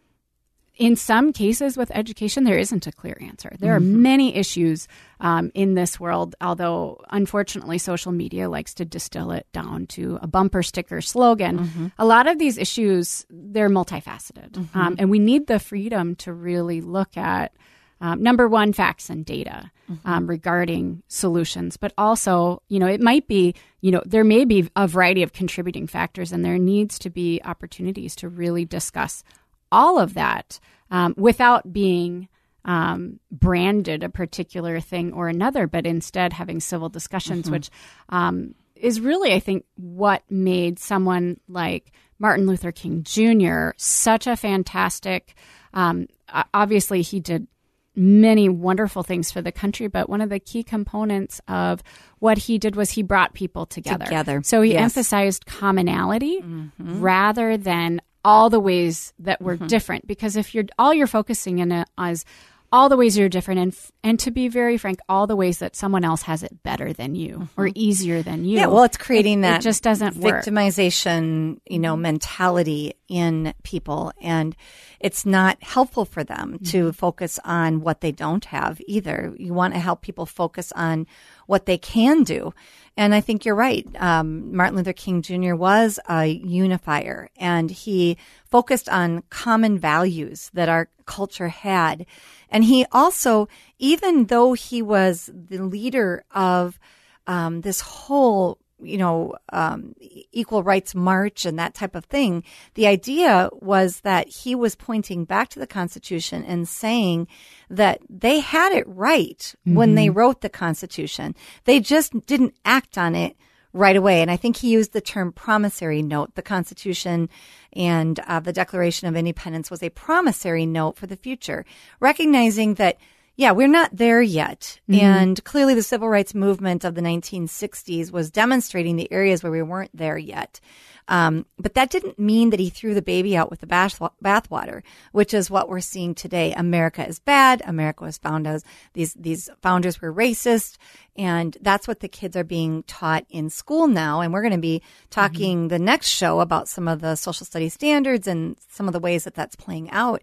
in 0.77 0.95
some 0.95 1.33
cases 1.33 1.75
with 1.75 1.91
education, 1.93 2.43
there 2.43 2.57
isn't 2.57 2.85
a 2.87 2.91
clear 2.91 3.17
answer. 3.19 3.55
There 3.59 3.75
are 3.75 3.79
many 3.79 4.35
issues 4.35 4.87
um, 5.19 5.51
in 5.53 5.73
this 5.73 5.99
world, 5.99 6.35
although 6.39 7.01
unfortunately, 7.09 7.79
social 7.79 8.11
media 8.11 8.49
likes 8.49 8.73
to 8.75 8.85
distill 8.85 9.31
it 9.31 9.47
down 9.51 9.87
to 9.87 10.19
a 10.21 10.27
bumper 10.27 10.61
sticker 10.63 11.01
slogan. 11.01 11.91
A 11.97 12.05
lot 12.05 12.27
of 12.27 12.37
these 12.37 12.57
issues, 12.57 13.25
they're 13.29 13.69
multifaceted, 13.69 14.57
um, 14.75 14.95
and 14.99 15.09
we 15.09 15.19
need 15.19 15.47
the 15.47 15.59
freedom 15.59 16.15
to 16.17 16.31
really 16.33 16.81
look 16.81 17.17
at. 17.17 17.53
Um, 17.99 18.21
number 18.21 18.47
one, 18.47 18.73
facts 18.73 19.09
and 19.09 19.25
data 19.25 19.71
um, 20.05 20.27
regarding 20.27 21.01
solutions, 21.07 21.77
but 21.77 21.93
also, 21.97 22.61
you 22.67 22.77
know, 22.77 22.85
it 22.85 23.01
might 23.01 23.27
be, 23.27 23.55
you 23.81 23.89
know, 23.89 24.03
there 24.05 24.23
may 24.23 24.45
be 24.45 24.69
a 24.75 24.87
variety 24.87 25.23
of 25.23 25.33
contributing 25.33 25.87
factors, 25.87 26.31
and 26.31 26.45
there 26.45 26.59
needs 26.59 26.99
to 26.99 27.09
be 27.09 27.41
opportunities 27.43 28.15
to 28.17 28.29
really 28.29 28.65
discuss 28.65 29.23
all 29.71 29.99
of 29.99 30.13
that 30.15 30.59
um, 30.91 31.13
without 31.17 31.71
being 31.73 32.27
um, 32.65 33.19
branded 33.31 34.03
a 34.03 34.09
particular 34.09 34.79
thing 34.79 35.13
or 35.13 35.29
another, 35.29 35.67
but 35.67 35.85
instead 35.85 36.33
having 36.33 36.59
civil 36.59 36.89
discussions, 36.89 37.49
which 37.49 37.69
um, 38.09 38.55
is 38.75 38.99
really, 38.99 39.33
I 39.33 39.39
think, 39.39 39.65
what 39.75 40.23
made 40.29 40.77
someone 40.79 41.39
like 41.47 41.91
Martin 42.19 42.45
Luther 42.45 42.71
King 42.71 43.03
Jr. 43.03 43.69
such 43.77 44.27
a 44.27 44.35
fantastic. 44.35 45.35
Um, 45.73 46.07
obviously, 46.53 47.01
he 47.03 47.19
did 47.19 47.47
many 47.95 48.47
wonderful 48.47 49.01
things 49.01 49.31
for 49.31 49.41
the 49.41 49.51
country, 49.51 49.87
but 49.87 50.07
one 50.07 50.21
of 50.21 50.29
the 50.29 50.39
key 50.39 50.63
components 50.63 51.41
of 51.47 51.81
what 52.19 52.37
he 52.37 52.57
did 52.59 52.75
was 52.75 52.91
he 52.91 53.01
brought 53.01 53.33
people 53.33 53.65
together. 53.65 54.05
Together, 54.05 54.41
So 54.43 54.61
he 54.61 54.73
yes. 54.73 54.83
emphasized 54.83 55.45
commonality 55.45 56.43
rather 56.77 57.57
than 57.57 58.01
all 58.27 58.49
the 58.49 58.59
ways 58.59 59.13
that 59.19 59.41
we're 59.41 59.55
mm-hmm. 59.55 59.67
different. 59.67 60.05
Because 60.05 60.35
if 60.35 60.53
you're 60.53 60.65
all 60.77 60.93
you're 60.93 61.07
focusing 61.07 61.59
in 61.59 61.71
it 61.71 61.87
is 61.97 62.25
all 62.71 62.89
the 62.89 62.97
ways 62.97 63.17
you're 63.17 63.29
different, 63.29 63.59
and 63.61 63.71
f- 63.71 63.91
and 64.03 64.19
to 64.19 64.31
be 64.31 64.47
very 64.49 64.77
frank, 64.77 64.99
all 65.07 65.25
the 65.27 65.35
ways 65.35 65.59
that 65.59 65.75
someone 65.75 66.03
else 66.03 66.23
has 66.23 66.43
it 66.43 66.63
better 66.63 66.91
than 66.91 67.15
you 67.15 67.47
or 67.55 67.69
easier 67.75 68.21
than 68.21 68.43
you. 68.43 68.57
Yeah, 68.57 68.65
well, 68.67 68.83
it's 68.83 68.97
creating 68.97 69.39
It- 69.39 69.41
that 69.43 69.59
it 69.61 69.63
just 69.63 69.83
doesn't 69.83 70.17
work. 70.17 70.43
victimization, 70.43 71.59
you 71.69 71.79
know, 71.79 71.95
mentality 71.95 72.93
in 73.07 73.53
people, 73.63 74.11
and 74.21 74.55
it's 74.99 75.25
not 75.25 75.61
helpful 75.63 76.03
for 76.05 76.23
them 76.23 76.59
to 76.65 76.91
focus 76.91 77.39
on 77.45 77.81
what 77.81 78.01
they 78.01 78.11
don't 78.11 78.45
have 78.45 78.81
either. 78.87 79.33
You 79.37 79.53
want 79.53 79.73
to 79.73 79.79
help 79.79 80.01
people 80.01 80.25
focus 80.25 80.71
on 80.73 81.07
what 81.45 81.65
they 81.67 81.77
can 81.77 82.23
do, 82.23 82.53
and 82.97 83.15
I 83.15 83.21
think 83.21 83.45
you're 83.45 83.55
right. 83.55 83.87
Um, 83.99 84.53
Martin 84.55 84.75
Luther 84.75 84.91
King 84.93 85.21
Jr. 85.21 85.55
was 85.55 85.99
a 86.09 86.25
unifier, 86.25 87.29
and 87.37 87.69
he 87.71 88.17
focused 88.49 88.89
on 88.89 89.23
common 89.29 89.77
values 89.79 90.49
that 90.53 90.67
our 90.67 90.89
culture 91.05 91.47
had, 91.47 92.05
and 92.49 92.63
he 92.63 92.85
also, 92.91 93.47
even 93.79 94.25
though 94.25 94.53
he 94.53 94.81
was 94.81 95.29
the 95.33 95.59
leader 95.59 96.23
of 96.31 96.79
um, 97.27 97.61
this 97.61 97.81
whole 97.81 98.59
you 98.81 98.97
know, 98.97 99.33
um, 99.51 99.95
equal 100.31 100.61
rights 100.61 100.93
march 100.93 101.45
and 101.45 101.57
that 101.57 101.73
type 101.73 101.95
of 101.95 102.05
thing. 102.05 102.43
The 102.75 102.87
idea 102.87 103.49
was 103.53 104.01
that 104.01 104.27
he 104.27 104.53
was 104.55 104.75
pointing 104.75 105.25
back 105.25 105.49
to 105.49 105.59
the 105.59 105.67
Constitution 105.67 106.43
and 106.43 106.67
saying 106.67 107.27
that 107.69 108.01
they 108.09 108.39
had 108.39 108.71
it 108.73 108.87
right 108.87 109.39
mm-hmm. 109.39 109.75
when 109.75 109.95
they 109.95 110.07
mm-hmm. 110.07 110.17
wrote 110.17 110.41
the 110.41 110.49
Constitution. 110.49 111.35
They 111.63 111.79
just 111.79 112.25
didn't 112.27 112.53
act 112.63 112.97
on 112.97 113.15
it 113.15 113.35
right 113.73 113.95
away. 113.95 114.21
And 114.21 114.29
I 114.29 114.37
think 114.37 114.57
he 114.57 114.71
used 114.71 114.93
the 114.93 115.01
term 115.01 115.31
promissory 115.31 116.01
note. 116.01 116.35
The 116.35 116.41
Constitution 116.41 117.29
and 117.77 118.19
uh, 118.21 118.39
the 118.39 118.51
Declaration 118.51 119.07
of 119.07 119.15
Independence 119.15 119.69
was 119.69 119.83
a 119.83 119.89
promissory 119.89 120.65
note 120.65 120.97
for 120.97 121.05
the 121.05 121.15
future, 121.15 121.63
recognizing 121.99 122.73
that 122.73 122.97
yeah, 123.37 123.51
we're 123.51 123.67
not 123.67 123.95
there 123.95 124.21
yet. 124.21 124.79
Mm-hmm. 124.89 125.05
And 125.05 125.43
clearly 125.43 125.75
the 125.75 125.83
civil 125.83 126.09
rights 126.09 126.33
movement 126.33 126.83
of 126.83 126.95
the 126.95 127.01
1960s 127.01 128.11
was 128.11 128.31
demonstrating 128.31 128.95
the 128.95 129.11
areas 129.11 129.43
where 129.43 129.51
we 129.51 129.61
weren't 129.61 129.95
there 129.95 130.17
yet. 130.17 130.59
Um, 131.07 131.45
but 131.57 131.75
that 131.75 131.89
didn't 131.89 132.19
mean 132.19 132.49
that 132.49 132.59
he 132.59 132.69
threw 132.69 132.93
the 132.93 133.01
baby 133.01 133.37
out 133.37 133.49
with 133.49 133.61
the 133.61 133.67
bath 133.67 133.99
bathwater, 134.21 134.81
which 135.13 135.33
is 135.33 135.49
what 135.49 135.69
we're 135.69 135.79
seeing 135.79 136.13
today. 136.13 136.51
America 136.53 137.07
is 137.07 137.19
bad. 137.19 137.61
America 137.65 138.03
was 138.03 138.17
found 138.17 138.45
as 138.45 138.65
these 138.93 139.13
these 139.13 139.49
founders 139.61 140.01
were 140.01 140.13
racist, 140.13 140.77
and 141.15 141.55
that's 141.61 141.87
what 141.87 142.01
the 142.01 142.09
kids 142.09 142.35
are 142.35 142.43
being 142.43 142.83
taught 142.83 143.25
in 143.29 143.49
school 143.49 143.87
now. 143.87 144.19
And 144.19 144.33
we're 144.33 144.41
going 144.41 144.51
to 144.51 144.57
be 144.57 144.81
talking 145.09 145.59
mm-hmm. 145.59 145.67
the 145.69 145.79
next 145.79 146.07
show 146.07 146.41
about 146.41 146.67
some 146.67 146.89
of 146.89 146.99
the 146.99 147.15
social 147.15 147.45
studies 147.45 147.73
standards 147.73 148.27
and 148.27 148.57
some 148.69 148.87
of 148.87 148.93
the 148.93 148.99
ways 148.99 149.23
that 149.23 149.35
that's 149.35 149.55
playing 149.55 149.89
out. 149.91 150.21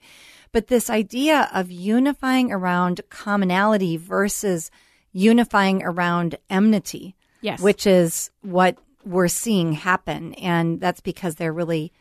But 0.55 0.69
this 0.69 0.89
idea 0.89 1.51
of 1.53 1.73
unifying 1.73 2.53
around 2.53 3.01
commonality 3.11 3.97
versus 3.97 4.71
unifying 5.13 5.83
around 5.83 6.37
enmity, 6.49 7.17
yes. 7.41 7.61
which 7.61 7.89
is 7.89 8.31
what 8.43 8.79
we're 9.05 9.27
seeing 9.27 9.73
happen. 9.73 10.33
And 10.35 10.81
that's 10.81 11.01
because 11.01 11.35
they're 11.35 11.53
really 11.53 11.93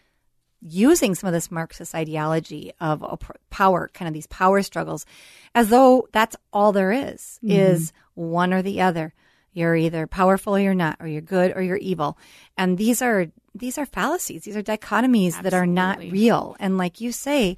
using 0.62 1.16
some 1.16 1.28
of 1.28 1.34
this 1.34 1.50
Marxist 1.50 1.96
ideology 1.96 2.72
of 2.80 3.04
power, 3.50 3.90
kind 3.92 4.08
of 4.08 4.14
these 4.14 4.28
power 4.28 4.62
struggles, 4.62 5.08
as 5.56 5.70
though 5.70 6.08
that's 6.12 6.36
all 6.54 6.72
there 6.74 6.92
is, 6.92 7.40
mm-hmm. 7.44 7.50
is 7.54 7.92
one 8.14 8.54
or 8.54 8.62
the 8.62 8.82
other. 8.82 9.16
You're 9.52 9.76
either 9.76 10.06
powerful 10.06 10.56
or 10.56 10.60
you're 10.60 10.76
not, 10.76 10.98
or 11.00 11.08
you're 11.08 11.22
good 11.22 11.54
or 11.56 11.64
you're 11.64 11.78
evil. 11.78 12.20
And 12.56 12.78
these 12.78 13.02
are 13.02 13.26
these 13.56 13.80
are 13.80 13.88
fallacies. 13.88 14.44
These 14.44 14.56
are 14.56 14.62
dichotomies 14.62 15.30
Absolutely. 15.30 15.50
that 15.50 15.58
are 15.58 15.66
not 15.66 15.98
real. 15.98 16.56
And 16.60 16.78
like 16.78 17.02
you 17.02 17.12
say, 17.12 17.58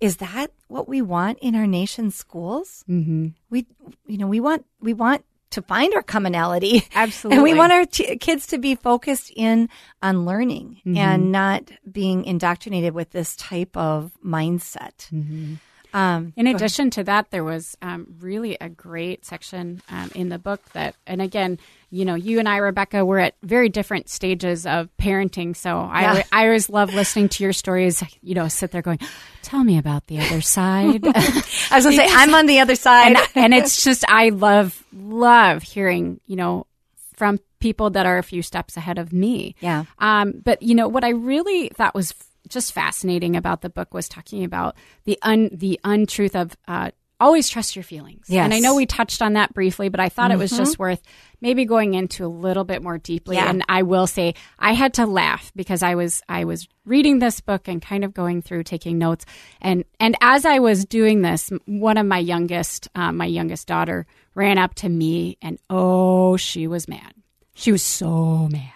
is 0.00 0.18
that 0.18 0.50
what 0.68 0.88
we 0.88 1.02
want 1.02 1.38
in 1.40 1.54
our 1.54 1.66
nation's 1.66 2.14
schools? 2.14 2.84
Mm-hmm. 2.88 3.28
We, 3.50 3.66
you 4.06 4.18
know, 4.18 4.26
we 4.26 4.40
want 4.40 4.64
we 4.80 4.94
want 4.94 5.24
to 5.50 5.62
find 5.62 5.94
our 5.94 6.02
commonality. 6.02 6.84
Absolutely. 6.94 7.36
And 7.38 7.42
we 7.42 7.54
want 7.54 7.72
our 7.72 7.86
t- 7.86 8.16
kids 8.18 8.46
to 8.48 8.58
be 8.58 8.74
focused 8.74 9.32
in 9.34 9.68
on 10.02 10.24
learning 10.24 10.80
mm-hmm. 10.80 10.96
and 10.96 11.32
not 11.32 11.70
being 11.90 12.24
indoctrinated 12.24 12.94
with 12.94 13.10
this 13.10 13.34
type 13.36 13.76
of 13.76 14.12
mindset. 14.24 15.08
Mm-hmm. 15.10 15.54
Um, 15.94 16.34
in 16.36 16.46
addition 16.46 16.90
to 16.90 17.04
that, 17.04 17.30
there 17.30 17.44
was 17.44 17.76
um, 17.80 18.14
really 18.20 18.58
a 18.60 18.68
great 18.68 19.24
section 19.24 19.80
um, 19.88 20.10
in 20.14 20.28
the 20.28 20.38
book 20.38 20.62
that, 20.72 20.94
and 21.06 21.22
again, 21.22 21.58
you 21.90 22.04
know, 22.04 22.14
you 22.14 22.38
and 22.38 22.48
I, 22.48 22.58
Rebecca, 22.58 23.04
we're 23.04 23.18
at 23.18 23.34
very 23.42 23.68
different 23.68 24.08
stages 24.08 24.66
of 24.66 24.88
parenting. 24.98 25.56
So 25.56 25.70
yeah. 25.70 26.22
I, 26.32 26.42
I 26.42 26.46
always 26.46 26.68
love 26.68 26.92
listening 26.92 27.30
to 27.30 27.42
your 27.42 27.52
stories. 27.52 28.02
You 28.22 28.34
know, 28.34 28.48
sit 28.48 28.72
there 28.72 28.82
going, 28.82 28.98
"Tell 29.42 29.64
me 29.64 29.78
about 29.78 30.06
the 30.06 30.20
other 30.20 30.40
side." 30.40 31.00
I 31.06 31.42
was 31.72 31.84
going 31.84 31.96
to 31.96 32.02
say, 32.02 32.08
I'm 32.08 32.34
on 32.34 32.46
the 32.46 32.60
other 32.60 32.74
side, 32.74 33.16
and, 33.16 33.28
and 33.34 33.54
it's 33.54 33.82
just 33.82 34.04
I 34.08 34.28
love 34.30 34.84
love 34.92 35.62
hearing 35.62 36.20
you 36.26 36.36
know 36.36 36.66
from 37.14 37.38
people 37.58 37.90
that 37.90 38.06
are 38.06 38.18
a 38.18 38.22
few 38.22 38.42
steps 38.42 38.76
ahead 38.76 38.98
of 38.98 39.12
me. 39.12 39.54
Yeah. 39.60 39.84
Um, 39.98 40.34
but 40.44 40.62
you 40.62 40.74
know 40.74 40.88
what 40.88 41.04
I 41.04 41.10
really 41.10 41.68
thought 41.70 41.94
was 41.94 42.14
just 42.48 42.72
fascinating 42.72 43.36
about 43.36 43.62
the 43.62 43.70
book 43.70 43.92
was 43.92 44.08
talking 44.08 44.44
about 44.44 44.76
the 45.04 45.18
un 45.22 45.50
the 45.52 45.80
untruth 45.84 46.36
of 46.36 46.56
uh, 46.66 46.90
always 47.20 47.48
trust 47.48 47.76
your 47.76 47.82
feelings. 47.82 48.26
Yes. 48.28 48.44
And 48.44 48.54
I 48.54 48.60
know 48.60 48.74
we 48.74 48.86
touched 48.86 49.22
on 49.22 49.34
that 49.34 49.52
briefly, 49.52 49.88
but 49.88 50.00
I 50.00 50.08
thought 50.08 50.30
mm-hmm. 50.30 50.40
it 50.40 50.42
was 50.42 50.50
just 50.50 50.74
mm-hmm. 50.74 50.82
worth 50.82 51.02
maybe 51.40 51.64
going 51.64 51.94
into 51.94 52.24
a 52.24 52.28
little 52.28 52.64
bit 52.64 52.82
more 52.82 52.98
deeply. 52.98 53.36
Yeah. 53.36 53.48
And 53.48 53.64
I 53.68 53.82
will 53.82 54.06
say 54.06 54.34
I 54.58 54.72
had 54.72 54.94
to 54.94 55.06
laugh 55.06 55.52
because 55.56 55.82
I 55.82 55.94
was 55.94 56.22
I 56.28 56.44
was 56.44 56.68
reading 56.84 57.18
this 57.18 57.40
book 57.40 57.68
and 57.68 57.82
kind 57.82 58.04
of 58.04 58.14
going 58.14 58.42
through 58.42 58.64
taking 58.64 58.98
notes. 58.98 59.24
And 59.60 59.84
and 59.98 60.16
as 60.20 60.44
I 60.44 60.58
was 60.60 60.84
doing 60.84 61.22
this, 61.22 61.50
one 61.66 61.96
of 61.96 62.06
my 62.06 62.18
youngest 62.18 62.88
uh, 62.94 63.12
my 63.12 63.26
youngest 63.26 63.66
daughter 63.66 64.06
ran 64.34 64.58
up 64.58 64.74
to 64.76 64.88
me 64.88 65.38
and 65.42 65.58
oh, 65.68 66.36
she 66.36 66.66
was 66.66 66.88
mad. 66.88 67.14
She 67.54 67.72
was 67.72 67.82
so 67.82 68.48
mad. 68.48 68.72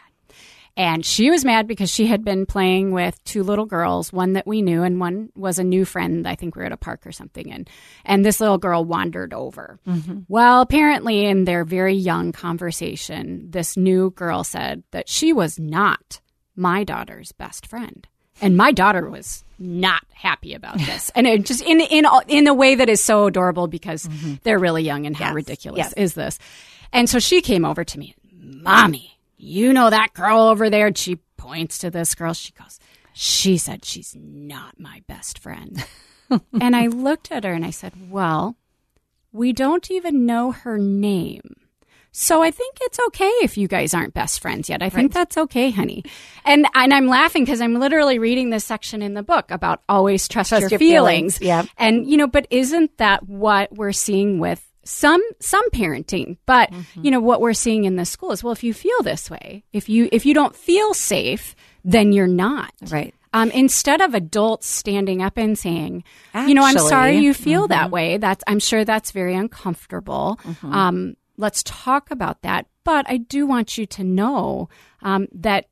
And 0.77 1.05
she 1.05 1.31
was 1.31 1.45
mad 1.45 1.69
because 1.69 1.91
she 1.91 2.07
had 2.07 2.25
been 2.25 2.47
playing 2.47 2.93
with 2.93 3.23
two 3.25 3.43
little 3.43 3.67
girls, 3.67 4.11
one 4.13 4.33
that 4.33 4.47
we 4.47 4.63
knew 4.63 4.83
and 4.83 4.99
one 4.99 5.29
was 5.37 5.59
a 5.59 5.65
new 5.65 5.85
friend. 5.85 6.27
I 6.27 6.35
think 6.35 6.57
we 6.57 6.61
were 6.61 6.67
at 6.67 6.73
a 6.73 6.79
park 6.79 7.07
or 7.07 7.13
something. 7.13 7.53
And, 7.53 7.69
and 8.07 8.25
this 8.25 8.41
little 8.41 8.57
girl 8.57 8.85
wandered 8.85 9.35
over. 9.35 9.79
Mm-hmm. 9.87 10.21
Well, 10.29 10.63
apparently 10.63 11.27
in 11.27 11.45
their 11.45 11.65
very 11.65 11.95
young 11.95 12.33
conversation, 12.33 13.51
this 13.51 13.77
new 13.77 14.11
girl 14.11 14.45
said 14.45 14.83
that 14.93 15.11
she 15.11 15.35
was 15.35 15.59
not 15.59 16.21
my 16.57 16.85
daughter's 16.85 17.33
best 17.33 17.67
friend. 17.67 18.07
And 18.41 18.57
my 18.57 18.73
daughter 18.73 19.09
was 19.11 19.45
not 19.59 20.03
happy 20.15 20.55
about 20.55 20.79
this. 20.87 21.11
and 21.15 21.27
it 21.27 21.45
just 21.45 21.63
in 21.63 21.81
in 21.81 22.07
in 22.29 22.47
a 22.47 22.55
way 22.55 22.75
that 22.75 22.89
is 22.89 23.05
so 23.05 23.27
adorable 23.27 23.69
because 23.69 24.07
mm-hmm. 24.07 24.35
they're 24.43 24.59
really 24.59 24.83
young 24.83 25.07
and 25.07 25.17
how 25.17 25.27
yes. 25.27 25.35
ridiculous 25.35 25.79
yes. 25.79 25.93
is 25.93 26.15
this? 26.15 26.39
And 26.93 27.09
so 27.09 27.19
she 27.19 27.41
came 27.41 27.65
over 27.65 27.85
to 27.85 27.99
me, 27.99 28.15
"Mommy, 28.33 29.19
you 29.43 29.73
know 29.73 29.91
that 29.91 30.15
girl 30.15 30.41
over 30.41 30.71
there? 30.71 30.89
And 30.89 30.99
she 30.99 31.17
points 31.37 31.79
to 31.79 31.91
this 31.91 32.15
girl. 32.15 32.33
She 32.33 32.53
goes, 32.53 32.79
She 33.13 33.59
said 33.59 33.85
she's 33.85 34.17
not 34.19 34.79
my 34.79 35.03
best 35.07 35.39
friend. 35.39 35.85
and 36.61 36.77
I 36.77 36.87
looked 36.87 37.33
at 37.33 37.45
her 37.45 37.53
and 37.53 37.65
I 37.65 37.71
said, 37.71 38.11
Well, 38.11 38.57
we 39.33 39.53
don't 39.53 39.91
even 39.91 40.27
know 40.27 40.53
her 40.53 40.79
name. 40.79 41.57
So 42.15 42.43
I 42.43 42.51
think 42.51 42.77
it's 42.83 42.99
okay 43.09 43.31
if 43.43 43.57
you 43.57 43.69
guys 43.69 43.95
aren't 43.95 44.13
best 44.13 44.43
friends 44.43 44.69
yet. 44.69 44.83
I 44.83 44.91
think 44.91 45.15
that's 45.15 45.39
okay, 45.39 45.71
honey. 45.71 46.05
And 46.45 46.67
and 46.75 46.93
I'm 46.93 47.07
laughing 47.07 47.43
because 47.45 47.63
I'm 47.63 47.81
literally 47.81 48.19
reading 48.19 48.51
this 48.51 48.67
section 48.67 49.01
in 49.01 49.15
the 49.15 49.23
book 49.23 49.51
about 49.51 49.83
always 49.89 50.29
trust, 50.29 50.51
trust 50.51 50.61
your, 50.61 50.71
your, 50.71 50.79
feelings. 50.79 51.39
feelings. 51.39 51.69
Yeah. 51.69 51.73
And 51.79 52.07
you 52.07 52.19
know, 52.19 52.27
but 52.27 52.47
isn't 52.51 52.99
that 52.99 53.27
what 53.27 53.75
we're 53.75 53.93
seeing 53.93 54.39
with 54.39 54.63
some 54.85 55.23
some 55.41 55.69
parenting 55.71 56.37
but 56.47 56.71
mm-hmm. 56.71 57.05
you 57.05 57.11
know 57.11 57.21
what 57.21 57.41
we're 57.41 57.53
seeing 57.53 57.85
in 57.85 57.97
the 57.97 58.05
school 58.05 58.33
is 58.33 58.43
well 58.43 58.53
if 58.53 58.65
you 58.65 58.75
feel 58.75 59.03
this 59.03 59.31
way 59.31 59.65
if 59.73 59.89
you 59.89 60.09
if 60.13 60.27
you 60.27 60.35
don't 60.35 60.57
feel 60.57 60.93
safe 60.95 61.55
then 61.85 62.13
you're 62.13 62.27
not 62.27 62.73
right 62.91 63.15
um, 63.35 63.51
instead 63.53 64.03
of 64.03 64.13
adults 64.13 64.67
standing 64.67 65.23
up 65.23 65.39
and 65.39 65.59
saying 65.59 66.05
Actually, 66.35 66.49
you 66.49 66.55
know 66.55 66.65
i'm 66.65 66.79
sorry 66.79 67.19
you 67.19 67.33
feel 67.33 67.63
mm-hmm. 67.63 67.73
that 67.73 67.91
way 67.91 68.17
that's 68.17 68.43
i'm 68.47 68.59
sure 68.59 68.85
that's 68.85 69.13
very 69.13 69.35
uncomfortable 69.35 70.39
mm-hmm. 70.43 70.73
um, 70.73 71.17
let's 71.37 71.63
talk 71.63 72.11
about 72.11 72.43
that 72.43 72.67
but 72.85 73.09
i 73.09 73.17
do 73.17 73.47
want 73.47 73.79
you 73.79 73.87
to 73.87 74.03
know 74.03 74.69
um, 75.03 75.29
that 75.33 75.67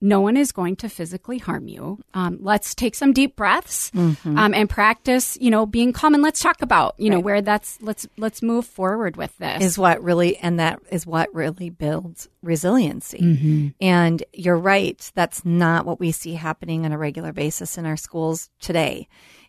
no 0.00 0.20
one 0.20 0.36
is 0.36 0.52
going 0.52 0.76
to 0.76 0.88
physically 0.88 1.38
harm 1.38 1.68
you. 1.68 1.98
Um, 2.12 2.38
let's 2.40 2.74
take 2.74 2.94
some 2.94 3.12
deep 3.12 3.34
breaths 3.34 3.90
mm-hmm. 3.92 4.38
um, 4.38 4.52
and 4.52 4.68
practice, 4.68 5.38
you 5.40 5.50
know, 5.50 5.64
being 5.64 5.92
calm. 5.92 6.14
And 6.14 6.22
let's 6.22 6.40
talk 6.40 6.60
about, 6.60 6.94
you 6.98 7.08
know, 7.08 7.20
where 7.20 7.40
that's 7.40 7.80
let's 7.80 8.06
let's 8.18 8.42
move 8.42 8.66
forward 8.66 9.16
with 9.16 9.36
this. 9.38 9.62
Is 9.62 9.78
what 9.78 10.02
really, 10.02 10.36
and 10.36 10.60
that 10.60 10.80
is 10.90 11.06
what 11.06 11.34
really 11.34 11.70
builds 11.70 12.28
resiliency. 12.42 13.18
Mm-hmm. 13.18 13.68
And 13.80 14.22
you're 14.32 14.58
right. 14.58 15.10
That's 15.14 15.44
not 15.44 15.86
what 15.86 15.98
we 15.98 16.12
see 16.12 16.34
happening 16.34 16.84
on 16.84 16.92
a 16.92 16.98
regular 16.98 17.32
basis 17.32 17.78
in 17.78 17.86
our 17.86 17.96
schools 17.96 18.50
today. 18.60 19.08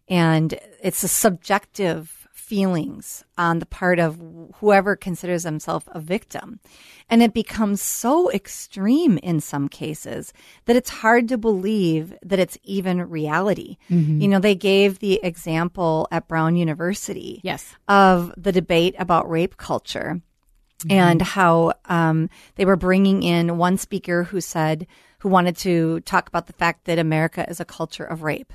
And 0.10 0.58
it's 0.82 1.04
a 1.04 1.10
subjective 1.10 2.17
feelings 2.48 3.26
on 3.38 3.60
the 3.60 3.66
part 3.66 4.00
of 4.00 4.18
whoever 4.56 4.96
considers 4.96 5.44
themselves 5.44 5.86
a 5.90 6.00
victim. 6.00 6.62
And 7.10 7.22
it 7.22 7.34
becomes 7.34 7.82
so 7.82 8.32
extreme 8.32 9.18
in 9.18 9.42
some 9.42 9.68
cases 9.68 10.32
that 10.64 10.78
it's 10.78 10.90
hard 10.90 11.28
to 11.28 11.38
believe 11.38 12.14
that 12.24 12.40
it's 12.40 12.58
even 12.64 13.10
reality. 13.10 13.76
Mm-hmm. 13.90 14.22
You 14.22 14.28
know, 14.30 14.40
they 14.40 14.56
gave 14.56 15.00
the 15.00 15.20
example 15.24 16.08
at 16.10 16.30
Brown 16.30 16.56
University 16.56 17.42
yes. 17.44 17.76
of 17.90 18.34
the 18.38 18.54
debate 18.54 18.96
about 18.98 19.30
rape 19.30 19.58
culture. 19.58 20.22
Mm-hmm. 20.80 20.92
And 20.92 21.22
how 21.24 21.74
um, 21.86 22.30
they 22.56 22.64
were 22.64 22.76
bringing 22.76 23.24
in 23.24 23.58
one 23.58 23.78
speaker 23.78 24.24
who 24.24 24.40
said, 24.40 24.86
who 25.20 25.28
wanted 25.28 25.58
to 25.58 26.02
talk 26.02 26.30
about 26.30 26.46
the 26.46 26.54
fact 26.54 26.86
that 26.86 27.00
America 27.00 27.50
is 27.50 27.60
a 27.60 27.66
culture 27.66 28.04
of 28.04 28.22
rape. 28.22 28.54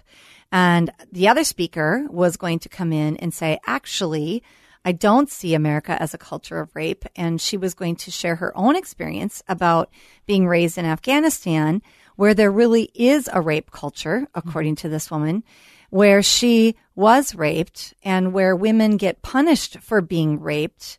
And 0.52 0.92
the 1.10 1.28
other 1.28 1.44
speaker 1.44 2.06
was 2.10 2.36
going 2.36 2.58
to 2.60 2.68
come 2.68 2.92
in 2.92 3.16
and 3.16 3.34
say, 3.34 3.58
actually, 3.66 4.42
I 4.84 4.92
don't 4.92 5.30
see 5.30 5.54
America 5.54 6.00
as 6.00 6.12
a 6.12 6.18
culture 6.18 6.60
of 6.60 6.76
rape. 6.76 7.04
And 7.16 7.40
she 7.40 7.56
was 7.56 7.74
going 7.74 7.96
to 7.96 8.10
share 8.10 8.36
her 8.36 8.56
own 8.56 8.76
experience 8.76 9.42
about 9.48 9.90
being 10.26 10.46
raised 10.46 10.76
in 10.76 10.84
Afghanistan, 10.84 11.82
where 12.16 12.34
there 12.34 12.52
really 12.52 12.90
is 12.94 13.28
a 13.32 13.40
rape 13.40 13.70
culture, 13.70 14.28
according 14.34 14.76
to 14.76 14.88
this 14.88 15.10
woman, 15.10 15.42
where 15.90 16.22
she 16.22 16.76
was 16.94 17.34
raped 17.34 17.94
and 18.04 18.32
where 18.32 18.54
women 18.54 18.98
get 18.98 19.22
punished 19.22 19.78
for 19.78 20.00
being 20.00 20.38
raped 20.38 20.98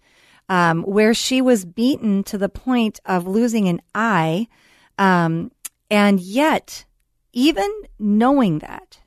um, 0.50 0.84
where 0.84 1.14
she 1.14 1.42
was 1.42 1.66
beaten 1.66 2.24
to 2.24 2.38
the 2.38 2.50
point 2.50 3.00
of 3.06 3.28
losing 3.28 3.68
an 3.68 3.82
eye. 3.96 4.48
Um, 4.98 5.52
and 5.90 6.20
yet, 6.20 6.86
even 7.32 7.72
knowing 7.98 8.60
that, 8.60 9.00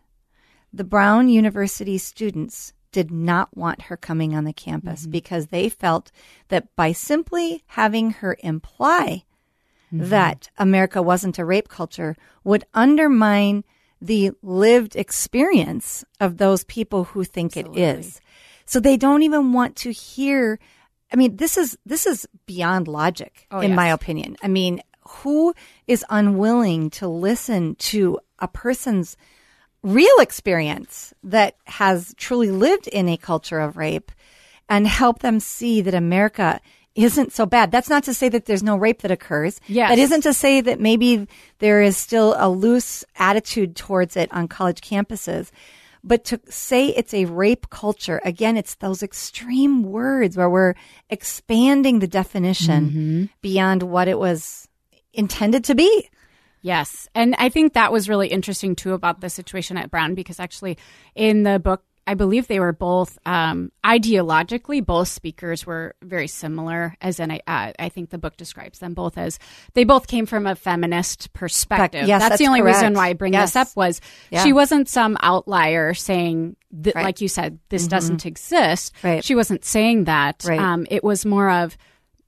the 0.72 0.84
Brown 0.84 1.28
University 1.28 1.98
students 1.98 2.72
did 2.92 3.10
not 3.10 3.54
want 3.56 3.82
her 3.82 3.96
coming 3.96 4.34
on 4.34 4.44
the 4.44 4.52
campus 4.52 5.02
mm-hmm. 5.02 5.10
because 5.10 5.48
they 5.48 5.68
felt 5.68 6.10
that 6.48 6.74
by 6.76 6.92
simply 6.92 7.62
having 7.66 8.10
her 8.10 8.36
imply 8.40 9.24
mm-hmm. 9.92 10.08
that 10.08 10.48
America 10.56 11.02
wasn't 11.02 11.38
a 11.38 11.44
rape 11.44 11.68
culture 11.68 12.16
would 12.44 12.64
undermine 12.74 13.64
the 14.00 14.30
lived 14.42 14.96
experience 14.96 16.04
of 16.20 16.38
those 16.38 16.64
people 16.64 17.04
who 17.04 17.24
think 17.24 17.56
Absolutely. 17.56 17.82
it 17.82 17.98
is. 17.98 18.20
So 18.66 18.80
they 18.80 18.96
don't 18.96 19.22
even 19.22 19.52
want 19.52 19.76
to 19.76 19.92
hear 19.92 20.58
I 21.12 21.16
mean 21.16 21.36
this 21.36 21.56
is 21.56 21.78
this 21.86 22.06
is 22.06 22.26
beyond 22.46 22.88
logic 22.88 23.46
oh, 23.50 23.60
in 23.60 23.70
yes. 23.70 23.76
my 23.76 23.88
opinion. 23.88 24.36
I 24.42 24.48
mean, 24.48 24.80
who 25.08 25.54
is 25.86 26.04
unwilling 26.10 26.90
to 26.90 27.06
listen 27.06 27.76
to 27.76 28.18
a 28.38 28.48
person's 28.48 29.16
real 29.86 30.18
experience 30.18 31.14
that 31.22 31.56
has 31.64 32.12
truly 32.16 32.50
lived 32.50 32.88
in 32.88 33.08
a 33.08 33.16
culture 33.16 33.60
of 33.60 33.76
rape 33.76 34.10
and 34.68 34.86
help 34.86 35.20
them 35.20 35.38
see 35.38 35.80
that 35.80 35.94
America 35.94 36.60
isn't 36.96 37.32
so 37.32 37.46
bad. 37.46 37.70
That's 37.70 37.90
not 37.90 38.04
to 38.04 38.14
say 38.14 38.28
that 38.30 38.46
there's 38.46 38.62
no 38.62 38.76
rape 38.76 39.02
that 39.02 39.10
occurs. 39.10 39.60
Yes. 39.68 39.90
That 39.90 39.98
isn't 39.98 40.22
to 40.22 40.32
say 40.32 40.60
that 40.62 40.80
maybe 40.80 41.28
there 41.58 41.82
is 41.82 41.96
still 41.96 42.34
a 42.38 42.48
loose 42.48 43.04
attitude 43.16 43.76
towards 43.76 44.16
it 44.16 44.32
on 44.32 44.48
college 44.48 44.80
campuses. 44.80 45.50
But 46.02 46.24
to 46.26 46.40
say 46.48 46.88
it's 46.88 47.14
a 47.14 47.26
rape 47.26 47.68
culture, 47.70 48.20
again, 48.24 48.56
it's 48.56 48.76
those 48.76 49.02
extreme 49.02 49.82
words 49.82 50.36
where 50.36 50.50
we're 50.50 50.74
expanding 51.10 51.98
the 51.98 52.08
definition 52.08 52.88
mm-hmm. 52.88 53.24
beyond 53.40 53.82
what 53.82 54.08
it 54.08 54.18
was 54.18 54.68
intended 55.12 55.64
to 55.64 55.74
be. 55.74 56.08
Yes. 56.66 57.08
And 57.14 57.36
I 57.38 57.48
think 57.48 57.74
that 57.74 57.92
was 57.92 58.08
really 58.08 58.26
interesting 58.26 58.74
too 58.74 58.92
about 58.92 59.20
the 59.20 59.30
situation 59.30 59.76
at 59.76 59.88
Brown 59.88 60.16
because 60.16 60.40
actually 60.40 60.78
in 61.14 61.44
the 61.44 61.60
book, 61.60 61.84
I 62.08 62.14
believe 62.14 62.48
they 62.48 62.58
were 62.58 62.72
both 62.72 63.18
um, 63.24 63.70
ideologically, 63.84 64.84
both 64.84 65.06
speakers 65.06 65.64
were 65.64 65.94
very 66.02 66.26
similar. 66.26 66.96
As 67.00 67.20
in, 67.20 67.30
I, 67.30 67.40
uh, 67.46 67.72
I 67.78 67.88
think 67.88 68.10
the 68.10 68.18
book 68.18 68.36
describes 68.36 68.80
them 68.80 68.94
both 68.94 69.16
as 69.16 69.38
they 69.74 69.84
both 69.84 70.08
came 70.08 70.26
from 70.26 70.46
a 70.46 70.56
feminist 70.56 71.32
perspective. 71.32 72.08
Yes, 72.08 72.20
that's, 72.20 72.30
that's 72.30 72.38
the 72.40 72.48
only 72.48 72.62
correct. 72.62 72.78
reason 72.78 72.94
why 72.94 73.08
I 73.08 73.12
bring 73.12 73.32
yes. 73.32 73.50
this 73.52 73.56
up 73.56 73.76
was 73.76 74.00
yeah. 74.30 74.42
she 74.42 74.52
wasn't 74.52 74.88
some 74.88 75.16
outlier 75.20 75.94
saying 75.94 76.56
that, 76.72 76.96
right. 76.96 77.04
like 77.04 77.20
you 77.20 77.28
said, 77.28 77.60
this 77.68 77.82
mm-hmm. 77.82 77.90
doesn't 77.90 78.26
exist. 78.26 78.92
Right. 79.04 79.24
She 79.24 79.36
wasn't 79.36 79.64
saying 79.64 80.04
that. 80.04 80.44
Right. 80.46 80.60
Um, 80.60 80.86
it 80.90 81.04
was 81.04 81.24
more 81.24 81.50
of 81.50 81.76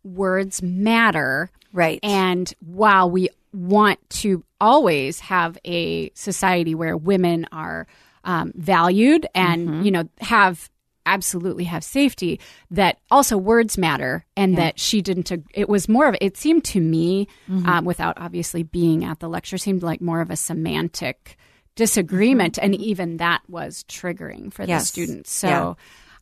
words 0.05 0.63
matter. 0.63 1.51
Right. 1.73 2.01
And 2.03 2.53
while 2.61 3.11
we 3.11 3.29
want 3.53 3.99
to 4.11 4.45
always 4.61 5.21
have 5.21 5.59
a 5.65 6.11
society 6.15 6.75
where 6.75 6.97
women 6.97 7.47
are 7.53 7.87
um, 8.25 8.53
valued 8.55 9.27
and 9.35 9.69
mm-hmm. 9.69 9.83
you 9.83 9.91
know 9.91 10.09
have 10.21 10.71
absolutely 11.07 11.65
have 11.65 11.83
safety 11.83 12.39
that 12.71 12.99
also 13.11 13.39
words 13.39 13.79
matter 13.79 14.27
and 14.37 14.53
yeah. 14.53 14.61
that 14.61 14.79
she 14.79 15.01
didn't 15.01 15.33
it 15.55 15.69
was 15.69 15.89
more 15.89 16.07
of 16.07 16.15
it 16.21 16.37
seemed 16.37 16.63
to 16.65 16.81
me 16.81 17.27
mm-hmm. 17.49 17.67
um, 17.67 17.85
without 17.85 18.19
obviously 18.21 18.63
being 18.63 19.05
at 19.05 19.19
the 19.21 19.29
lecture 19.29 19.57
seemed 19.57 19.83
like 19.83 20.03
more 20.03 20.21
of 20.21 20.31
a 20.31 20.37
semantic 20.37 21.39
disagreement 21.77 22.55
mm-hmm. 22.55 22.67
and 22.67 22.75
even 22.75 23.17
that 23.17 23.41
was 23.49 23.85
triggering 23.85 24.53
for 24.53 24.65
yes. 24.65 24.83
the 24.83 24.87
students 24.87 25.33
so 25.33 25.49
yeah. 25.49 25.75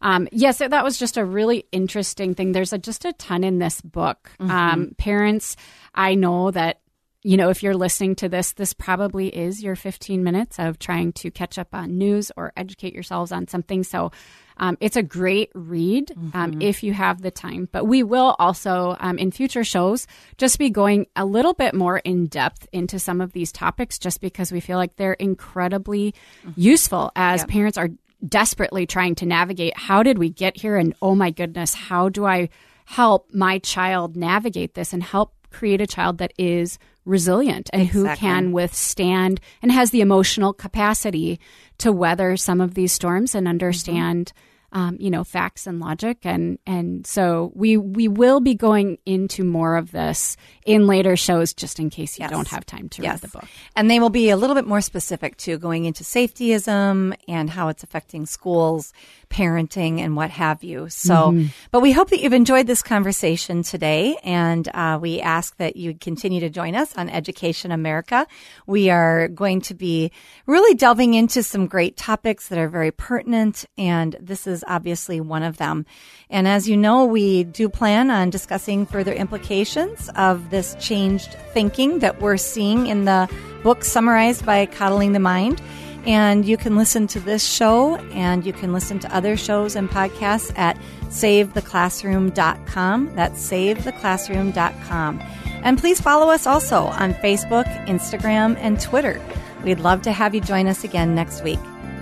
Um, 0.02 0.28
yes, 0.30 0.58
that 0.58 0.84
was 0.84 0.98
just 0.98 1.16
a 1.16 1.24
really 1.24 1.64
interesting 1.72 2.34
thing. 2.34 2.52
There's 2.52 2.74
a, 2.74 2.78
just 2.78 3.06
a 3.06 3.14
ton 3.14 3.42
in 3.42 3.58
this 3.58 3.80
book. 3.80 4.30
Mm-hmm. 4.38 4.50
Um, 4.50 4.94
parents, 4.98 5.56
I 5.94 6.14
know 6.14 6.50
that 6.50 6.80
you 7.26 7.36
know, 7.36 7.50
if 7.50 7.60
you're 7.60 7.74
listening 7.74 8.14
to 8.14 8.28
this, 8.28 8.52
this 8.52 8.72
probably 8.72 9.26
is 9.36 9.60
your 9.60 9.74
15 9.74 10.22
minutes 10.22 10.60
of 10.60 10.78
trying 10.78 11.12
to 11.14 11.28
catch 11.32 11.58
up 11.58 11.66
on 11.72 11.98
news 11.98 12.30
or 12.36 12.52
educate 12.56 12.94
yourselves 12.94 13.32
on 13.32 13.48
something. 13.48 13.82
So 13.82 14.12
um, 14.58 14.78
it's 14.78 14.94
a 14.94 15.02
great 15.02 15.50
read 15.52 16.12
um, 16.34 16.52
mm-hmm. 16.52 16.62
if 16.62 16.84
you 16.84 16.92
have 16.92 17.20
the 17.20 17.32
time. 17.32 17.68
But 17.72 17.84
we 17.84 18.04
will 18.04 18.36
also, 18.38 18.96
um, 19.00 19.18
in 19.18 19.32
future 19.32 19.64
shows, 19.64 20.06
just 20.38 20.56
be 20.60 20.70
going 20.70 21.08
a 21.16 21.24
little 21.24 21.52
bit 21.52 21.74
more 21.74 21.98
in 21.98 22.26
depth 22.26 22.68
into 22.72 23.00
some 23.00 23.20
of 23.20 23.32
these 23.32 23.50
topics 23.50 23.98
just 23.98 24.20
because 24.20 24.52
we 24.52 24.60
feel 24.60 24.78
like 24.78 24.94
they're 24.94 25.14
incredibly 25.14 26.14
mm-hmm. 26.44 26.52
useful 26.54 27.10
as 27.16 27.40
yep. 27.40 27.48
parents 27.48 27.76
are 27.76 27.88
desperately 28.24 28.86
trying 28.86 29.16
to 29.16 29.26
navigate 29.26 29.76
how 29.76 30.04
did 30.04 30.16
we 30.16 30.30
get 30.30 30.56
here? 30.56 30.76
And 30.76 30.94
oh 31.02 31.16
my 31.16 31.32
goodness, 31.32 31.74
how 31.74 32.08
do 32.08 32.24
I 32.24 32.50
help 32.84 33.34
my 33.34 33.58
child 33.58 34.16
navigate 34.16 34.74
this 34.74 34.92
and 34.92 35.02
help 35.02 35.32
create 35.50 35.80
a 35.80 35.88
child 35.88 36.18
that 36.18 36.32
is 36.38 36.78
resilient 37.06 37.70
and 37.72 37.82
exactly. 37.82 38.10
who 38.10 38.16
can 38.16 38.52
withstand 38.52 39.40
and 39.62 39.72
has 39.72 39.90
the 39.90 40.02
emotional 40.02 40.52
capacity 40.52 41.40
to 41.78 41.92
weather 41.92 42.36
some 42.36 42.60
of 42.60 42.74
these 42.74 42.92
storms 42.92 43.34
and 43.34 43.48
understand 43.48 44.32
mm-hmm 44.34 44.46
um, 44.76 44.98
you 45.00 45.08
know, 45.08 45.24
facts 45.24 45.66
and 45.66 45.80
logic, 45.80 46.18
and 46.24 46.58
and 46.66 47.06
so 47.06 47.50
we 47.54 47.78
we 47.78 48.08
will 48.08 48.40
be 48.40 48.54
going 48.54 48.98
into 49.06 49.42
more 49.42 49.74
of 49.74 49.90
this 49.90 50.36
in 50.66 50.86
later 50.86 51.16
shows, 51.16 51.54
just 51.54 51.80
in 51.80 51.88
case 51.88 52.18
you 52.18 52.24
yes. 52.24 52.30
don't 52.30 52.48
have 52.48 52.66
time 52.66 52.90
to 52.90 53.02
yes. 53.02 53.12
read 53.12 53.20
the 53.22 53.38
book. 53.38 53.48
And 53.74 53.90
they 53.90 54.00
will 54.00 54.10
be 54.10 54.28
a 54.28 54.36
little 54.36 54.54
bit 54.54 54.66
more 54.66 54.82
specific 54.82 55.38
too, 55.38 55.56
going 55.56 55.86
into 55.86 56.04
safetyism 56.04 57.16
and 57.26 57.48
how 57.48 57.68
it's 57.68 57.84
affecting 57.84 58.26
schools, 58.26 58.92
parenting, 59.30 59.98
and 60.00 60.14
what 60.14 60.28
have 60.28 60.62
you. 60.62 60.90
So, 60.90 61.14
mm-hmm. 61.14 61.46
but 61.70 61.80
we 61.80 61.92
hope 61.92 62.10
that 62.10 62.20
you've 62.20 62.34
enjoyed 62.34 62.66
this 62.66 62.82
conversation 62.82 63.62
today, 63.62 64.18
and 64.24 64.68
uh, 64.74 64.98
we 65.00 65.22
ask 65.22 65.56
that 65.56 65.76
you 65.76 65.94
continue 65.94 66.40
to 66.40 66.50
join 66.50 66.74
us 66.74 66.94
on 66.98 67.08
Education 67.08 67.72
America. 67.72 68.26
We 68.66 68.90
are 68.90 69.28
going 69.28 69.62
to 69.62 69.74
be 69.74 70.12
really 70.44 70.74
delving 70.74 71.14
into 71.14 71.42
some 71.42 71.66
great 71.66 71.96
topics 71.96 72.48
that 72.48 72.58
are 72.58 72.68
very 72.68 72.90
pertinent, 72.90 73.64
and 73.78 74.14
this 74.20 74.46
is 74.46 74.64
obviously 74.66 75.20
one 75.20 75.42
of 75.42 75.56
them. 75.56 75.86
And 76.30 76.46
as 76.48 76.68
you 76.68 76.76
know, 76.76 77.04
we 77.04 77.44
do 77.44 77.68
plan 77.68 78.10
on 78.10 78.30
discussing 78.30 78.86
further 78.86 79.12
implications 79.12 80.10
of 80.16 80.50
this 80.50 80.74
changed 80.80 81.34
thinking 81.52 82.00
that 82.00 82.20
we're 82.20 82.36
seeing 82.36 82.88
in 82.88 83.04
the 83.04 83.30
book 83.62 83.84
summarized 83.84 84.44
by 84.44 84.66
Coddling 84.66 85.12
the 85.12 85.20
Mind. 85.20 85.62
And 86.04 86.44
you 86.46 86.56
can 86.56 86.76
listen 86.76 87.06
to 87.08 87.20
this 87.20 87.44
show 87.44 87.96
and 88.12 88.46
you 88.46 88.52
can 88.52 88.72
listen 88.72 89.00
to 89.00 89.12
other 89.14 89.36
shows 89.36 89.74
and 89.74 89.90
podcasts 89.90 90.56
at 90.56 90.78
savetheclassroom.com. 91.08 93.14
That's 93.16 93.50
savetheclassroom.com. 93.50 95.20
And 95.64 95.78
please 95.78 96.00
follow 96.00 96.30
us 96.30 96.46
also 96.46 96.84
on 96.84 97.12
Facebook, 97.14 97.64
Instagram, 97.86 98.56
and 98.60 98.80
Twitter. 98.80 99.20
We'd 99.64 99.80
love 99.80 100.02
to 100.02 100.12
have 100.12 100.32
you 100.32 100.40
join 100.40 100.68
us 100.68 100.84
again 100.84 101.16
next 101.16 101.42
week. 101.42 101.58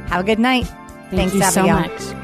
Have 0.08 0.20
a 0.20 0.24
good 0.24 0.38
night. 0.38 0.66
Thank 1.10 1.32
Thanks, 1.32 1.34
you 1.34 1.42
Abigail. 1.42 1.64
so 1.64 2.12
much. 2.12 2.23